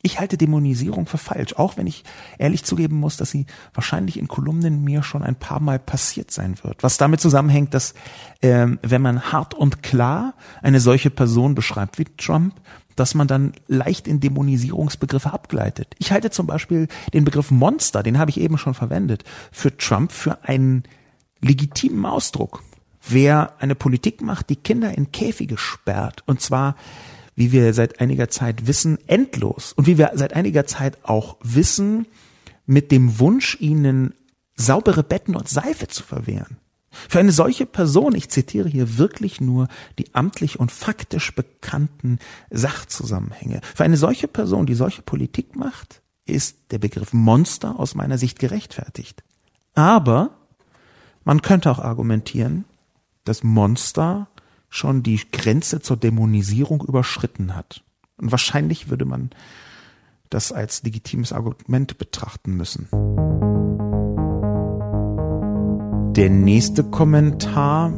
[0.05, 2.03] Ich halte Dämonisierung für falsch, auch wenn ich
[2.37, 6.57] ehrlich zugeben muss, dass sie wahrscheinlich in Kolumnen mir schon ein paar Mal passiert sein
[6.61, 6.83] wird.
[6.83, 7.93] Was damit zusammenhängt, dass
[8.41, 12.59] ähm, wenn man hart und klar eine solche Person beschreibt wie Trump,
[12.95, 15.95] dass man dann leicht in Dämonisierungsbegriffe abgleitet.
[15.99, 20.11] Ich halte zum Beispiel den Begriff Monster, den habe ich eben schon verwendet, für Trump
[20.11, 20.83] für einen
[21.41, 22.63] legitimen Ausdruck.
[23.07, 26.75] Wer eine Politik macht, die Kinder in Käfige sperrt, und zwar
[27.35, 29.73] wie wir seit einiger Zeit wissen, endlos.
[29.73, 32.05] Und wie wir seit einiger Zeit auch wissen,
[32.65, 34.13] mit dem Wunsch, ihnen
[34.55, 36.57] saubere Betten und Seife zu verwehren.
[37.09, 39.67] Für eine solche Person, ich zitiere hier wirklich nur
[39.97, 42.19] die amtlich und faktisch bekannten
[42.49, 48.17] Sachzusammenhänge, für eine solche Person, die solche Politik macht, ist der Begriff Monster aus meiner
[48.17, 49.23] Sicht gerechtfertigt.
[49.73, 50.37] Aber
[51.23, 52.65] man könnte auch argumentieren,
[53.25, 54.27] dass Monster
[54.69, 57.83] schon die Grenze zur Dämonisierung überschritten hat.
[58.17, 59.31] Und wahrscheinlich würde man
[60.29, 62.87] das als legitimes Argument betrachten müssen.
[66.15, 67.91] Der nächste Kommentar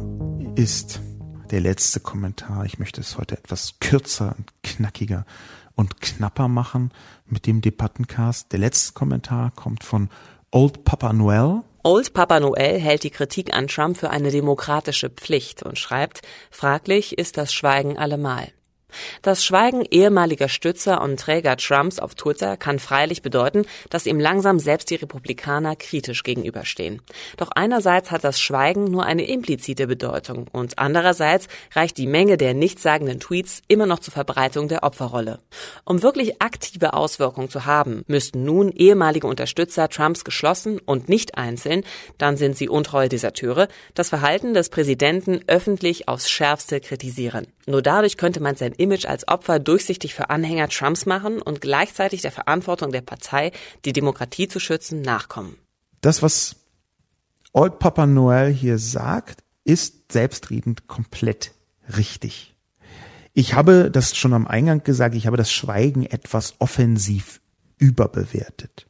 [0.54, 1.02] ist
[1.50, 2.64] der letzte Kommentar.
[2.64, 5.26] Ich möchte es heute etwas kürzer und knackiger
[5.74, 6.92] und knapper machen
[7.26, 8.50] mit dem Debattencast.
[8.52, 10.08] Der letzte Kommentar kommt von
[10.50, 11.60] Old Papa Noel.
[11.82, 17.18] Old Papa Noel hält die Kritik an Trump für eine demokratische Pflicht und schreibt, fraglich
[17.18, 18.48] ist das Schweigen allemal.
[19.22, 24.58] Das Schweigen ehemaliger Stützer und Träger Trumps auf Twitter kann freilich bedeuten, dass ihm langsam
[24.58, 27.02] selbst die Republikaner kritisch gegenüberstehen.
[27.36, 32.54] Doch einerseits hat das Schweigen nur eine implizite Bedeutung und andererseits reicht die Menge der
[32.54, 35.40] nichtssagenden Tweets immer noch zur Verbreitung der Opferrolle.
[35.84, 41.82] Um wirklich aktive Auswirkungen zu haben, müssten nun ehemalige Unterstützer Trumps geschlossen und nicht einzeln,
[42.18, 47.48] dann sind sie untreue Deserteure, das Verhalten des Präsidenten öffentlich aufs Schärfste kritisieren.
[47.66, 52.22] Nur dadurch könnte man sein Image als Opfer durchsichtig für Anhänger Trumps machen und gleichzeitig
[52.22, 53.52] der Verantwortung der Partei,
[53.84, 55.56] die Demokratie zu schützen, nachkommen.
[56.00, 56.56] Das, was
[57.52, 61.52] Old Papa Noel hier sagt, ist selbstredend komplett
[61.96, 62.54] richtig.
[63.32, 67.40] Ich habe das schon am Eingang gesagt, ich habe das Schweigen etwas offensiv
[67.78, 68.86] überbewertet.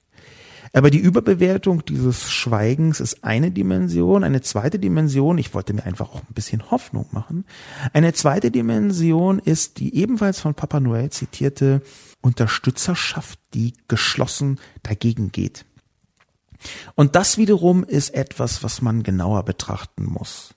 [0.76, 4.22] Aber die Überbewertung dieses Schweigens ist eine Dimension.
[4.22, 7.46] Eine zweite Dimension, ich wollte mir einfach auch ein bisschen Hoffnung machen.
[7.94, 11.80] Eine zweite Dimension ist die ebenfalls von Papa Noel zitierte
[12.20, 15.64] Unterstützerschaft, die geschlossen dagegen geht.
[16.94, 20.54] Und das wiederum ist etwas, was man genauer betrachten muss.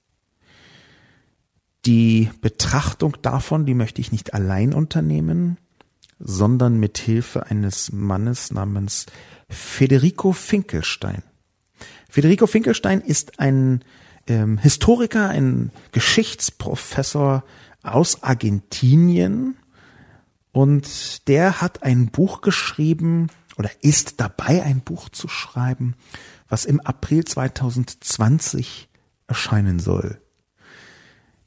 [1.85, 5.59] Die Betrachtung davon, die möchte ich nicht allein unternehmen,
[6.19, 9.05] sondern mit Hilfe eines Mannes namens
[9.49, 11.23] Federico Finkelstein.
[12.09, 13.83] Federico Finkelstein ist ein
[14.27, 17.43] ähm, Historiker, ein Geschichtsprofessor
[17.83, 19.57] aus Argentinien
[20.51, 23.27] und der hat ein Buch geschrieben
[23.57, 25.95] oder ist dabei ein Buch zu schreiben,
[26.47, 28.89] was im April 2020
[29.27, 30.21] erscheinen soll.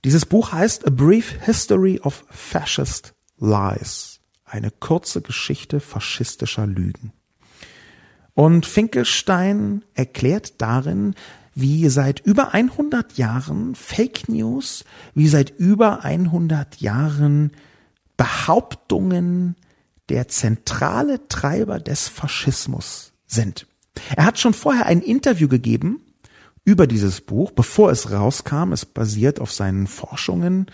[0.04, 7.12] Dieses Buch heißt A Brief History of Fascist Lies, eine kurze Geschichte faschistischer Lügen.
[8.34, 11.14] Und Finkelstein erklärt darin,
[11.54, 17.52] wie seit über 100 Jahren Fake News, wie seit über 100 Jahren
[18.16, 19.56] Behauptungen
[20.08, 23.66] der zentrale Treiber des Faschismus sind.
[24.16, 26.00] Er hat schon vorher ein Interview gegeben
[26.64, 28.72] über dieses Buch, bevor es rauskam.
[28.72, 30.66] Es basiert auf seinen Forschungen.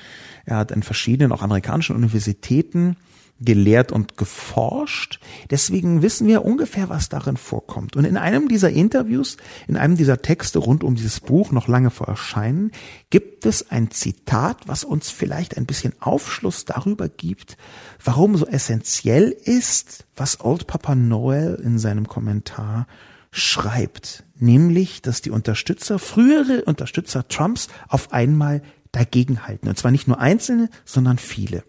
[0.45, 2.97] Er hat an verschiedenen, auch amerikanischen Universitäten
[3.41, 5.21] gelehrt und geforscht.
[5.51, 7.97] Deswegen wissen wir ungefähr, was darin vorkommt.
[7.97, 9.37] Und in einem dieser Interviews,
[9.67, 12.73] in einem dieser Texte rund um dieses Buch, noch lange vor Erscheinen,
[13.11, 17.57] gibt es ein Zitat, was uns vielleicht ein bisschen Aufschluss darüber gibt,
[18.03, 22.87] warum so essentiell ist, was Old Papa Noel in seinem Kommentar
[23.31, 24.25] schreibt.
[24.39, 28.63] Nämlich, dass die Unterstützer, frühere Unterstützer Trumps auf einmal
[28.93, 29.69] dagegenhalten.
[29.69, 31.63] Und zwar nicht nur einzelne, sondern viele.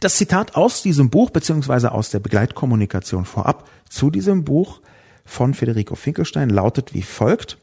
[0.00, 4.80] Das Zitat aus diesem Buch beziehungsweise aus der Begleitkommunikation vorab zu diesem Buch
[5.24, 7.58] von Federico Finkelstein lautet wie folgt.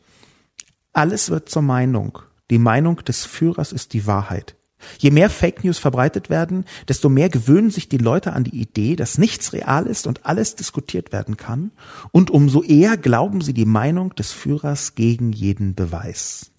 [0.94, 2.20] Alles wird zur Meinung.
[2.50, 4.56] Die Meinung des Führers ist die Wahrheit.
[5.00, 8.96] Je mehr Fake News verbreitet werden, desto mehr gewöhnen sich die Leute an die Idee,
[8.96, 11.72] dass nichts real ist und alles diskutiert werden kann,
[12.12, 16.52] und umso eher glauben sie die Meinung des Führers gegen jeden Beweis.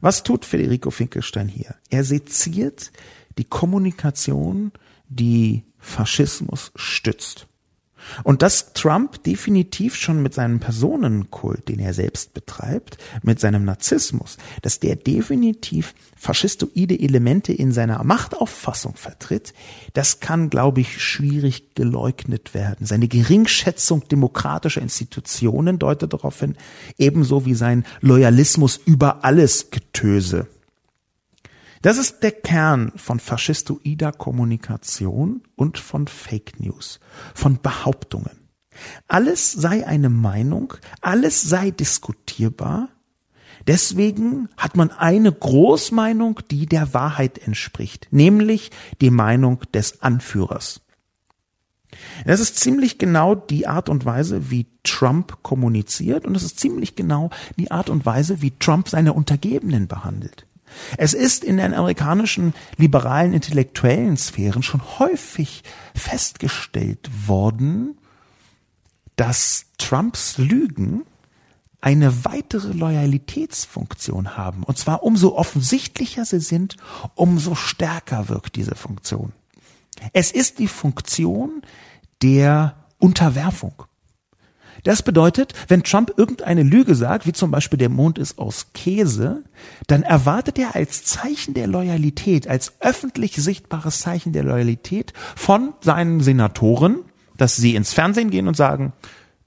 [0.00, 1.74] Was tut Federico Finkelstein hier?
[1.90, 2.92] Er seziert
[3.38, 4.72] die Kommunikation,
[5.08, 7.46] die Faschismus stützt.
[8.22, 14.36] Und dass Trump definitiv schon mit seinem Personenkult, den er selbst betreibt, mit seinem Narzissmus,
[14.62, 19.54] dass der definitiv faschistoide Elemente in seiner Machtauffassung vertritt,
[19.94, 22.86] das kann, glaube ich, schwierig geleugnet werden.
[22.86, 26.56] Seine Geringschätzung demokratischer Institutionen deutet darauf hin,
[26.98, 30.46] ebenso wie sein Loyalismus über alles Getöse.
[31.84, 36.98] Das ist der Kern von faschistoider Kommunikation und von Fake News,
[37.34, 38.48] von Behauptungen.
[39.06, 40.72] Alles sei eine Meinung,
[41.02, 42.88] alles sei diskutierbar.
[43.66, 48.70] Deswegen hat man eine Großmeinung, die der Wahrheit entspricht, nämlich
[49.02, 50.80] die Meinung des Anführers.
[52.24, 56.96] Das ist ziemlich genau die Art und Weise, wie Trump kommuniziert und es ist ziemlich
[56.96, 57.28] genau
[57.58, 60.46] die Art und Weise, wie Trump seine Untergebenen behandelt.
[60.96, 65.62] Es ist in den amerikanischen liberalen intellektuellen Sphären schon häufig
[65.94, 67.98] festgestellt worden,
[69.16, 71.02] dass Trumps Lügen
[71.80, 74.62] eine weitere Loyalitätsfunktion haben.
[74.62, 76.76] Und zwar umso offensichtlicher sie sind,
[77.14, 79.32] umso stärker wirkt diese Funktion.
[80.12, 81.62] Es ist die Funktion
[82.22, 83.84] der Unterwerfung.
[84.84, 89.42] Das bedeutet, wenn Trump irgendeine Lüge sagt, wie zum Beispiel der Mond ist aus Käse,
[89.86, 96.20] dann erwartet er als Zeichen der Loyalität, als öffentlich sichtbares Zeichen der Loyalität von seinen
[96.20, 96.98] Senatoren,
[97.38, 98.92] dass sie ins Fernsehen gehen und sagen,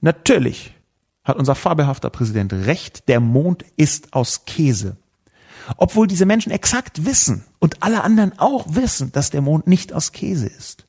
[0.00, 0.74] natürlich
[1.22, 4.96] hat unser fabelhafter Präsident recht, der Mond ist aus Käse.
[5.76, 10.10] Obwohl diese Menschen exakt wissen und alle anderen auch wissen, dass der Mond nicht aus
[10.10, 10.86] Käse ist.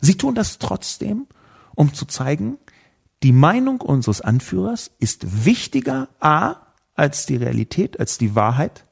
[0.00, 1.26] Sie tun das trotzdem,
[1.76, 2.58] um zu zeigen,
[3.22, 6.56] die Meinung unseres Anführers ist wichtiger A
[6.94, 8.86] als die Realität, als die Wahrheit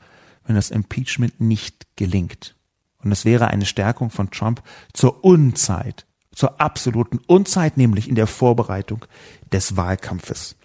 [0.45, 2.55] wenn das Impeachment nicht gelingt.
[3.03, 4.63] Und es wäre eine Stärkung von Trump
[4.93, 9.05] zur Unzeit zur absoluten Unzeit, nämlich in der Vorbereitung
[9.51, 10.55] des Wahlkampfes.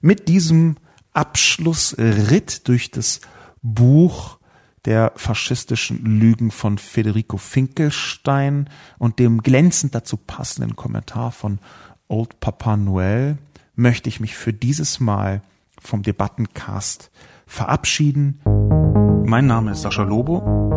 [0.00, 0.76] Mit diesem
[1.12, 3.20] Abschlussritt durch das
[3.62, 4.38] Buch
[4.84, 11.58] der faschistischen Lügen von Federico Finkelstein und dem glänzend dazu passenden Kommentar von
[12.08, 13.38] Old Papa Noel
[13.74, 15.42] möchte ich mich für dieses Mal
[15.80, 17.10] vom Debattencast
[17.46, 18.40] verabschieden.
[19.24, 20.76] Mein Name ist Sascha Lobo.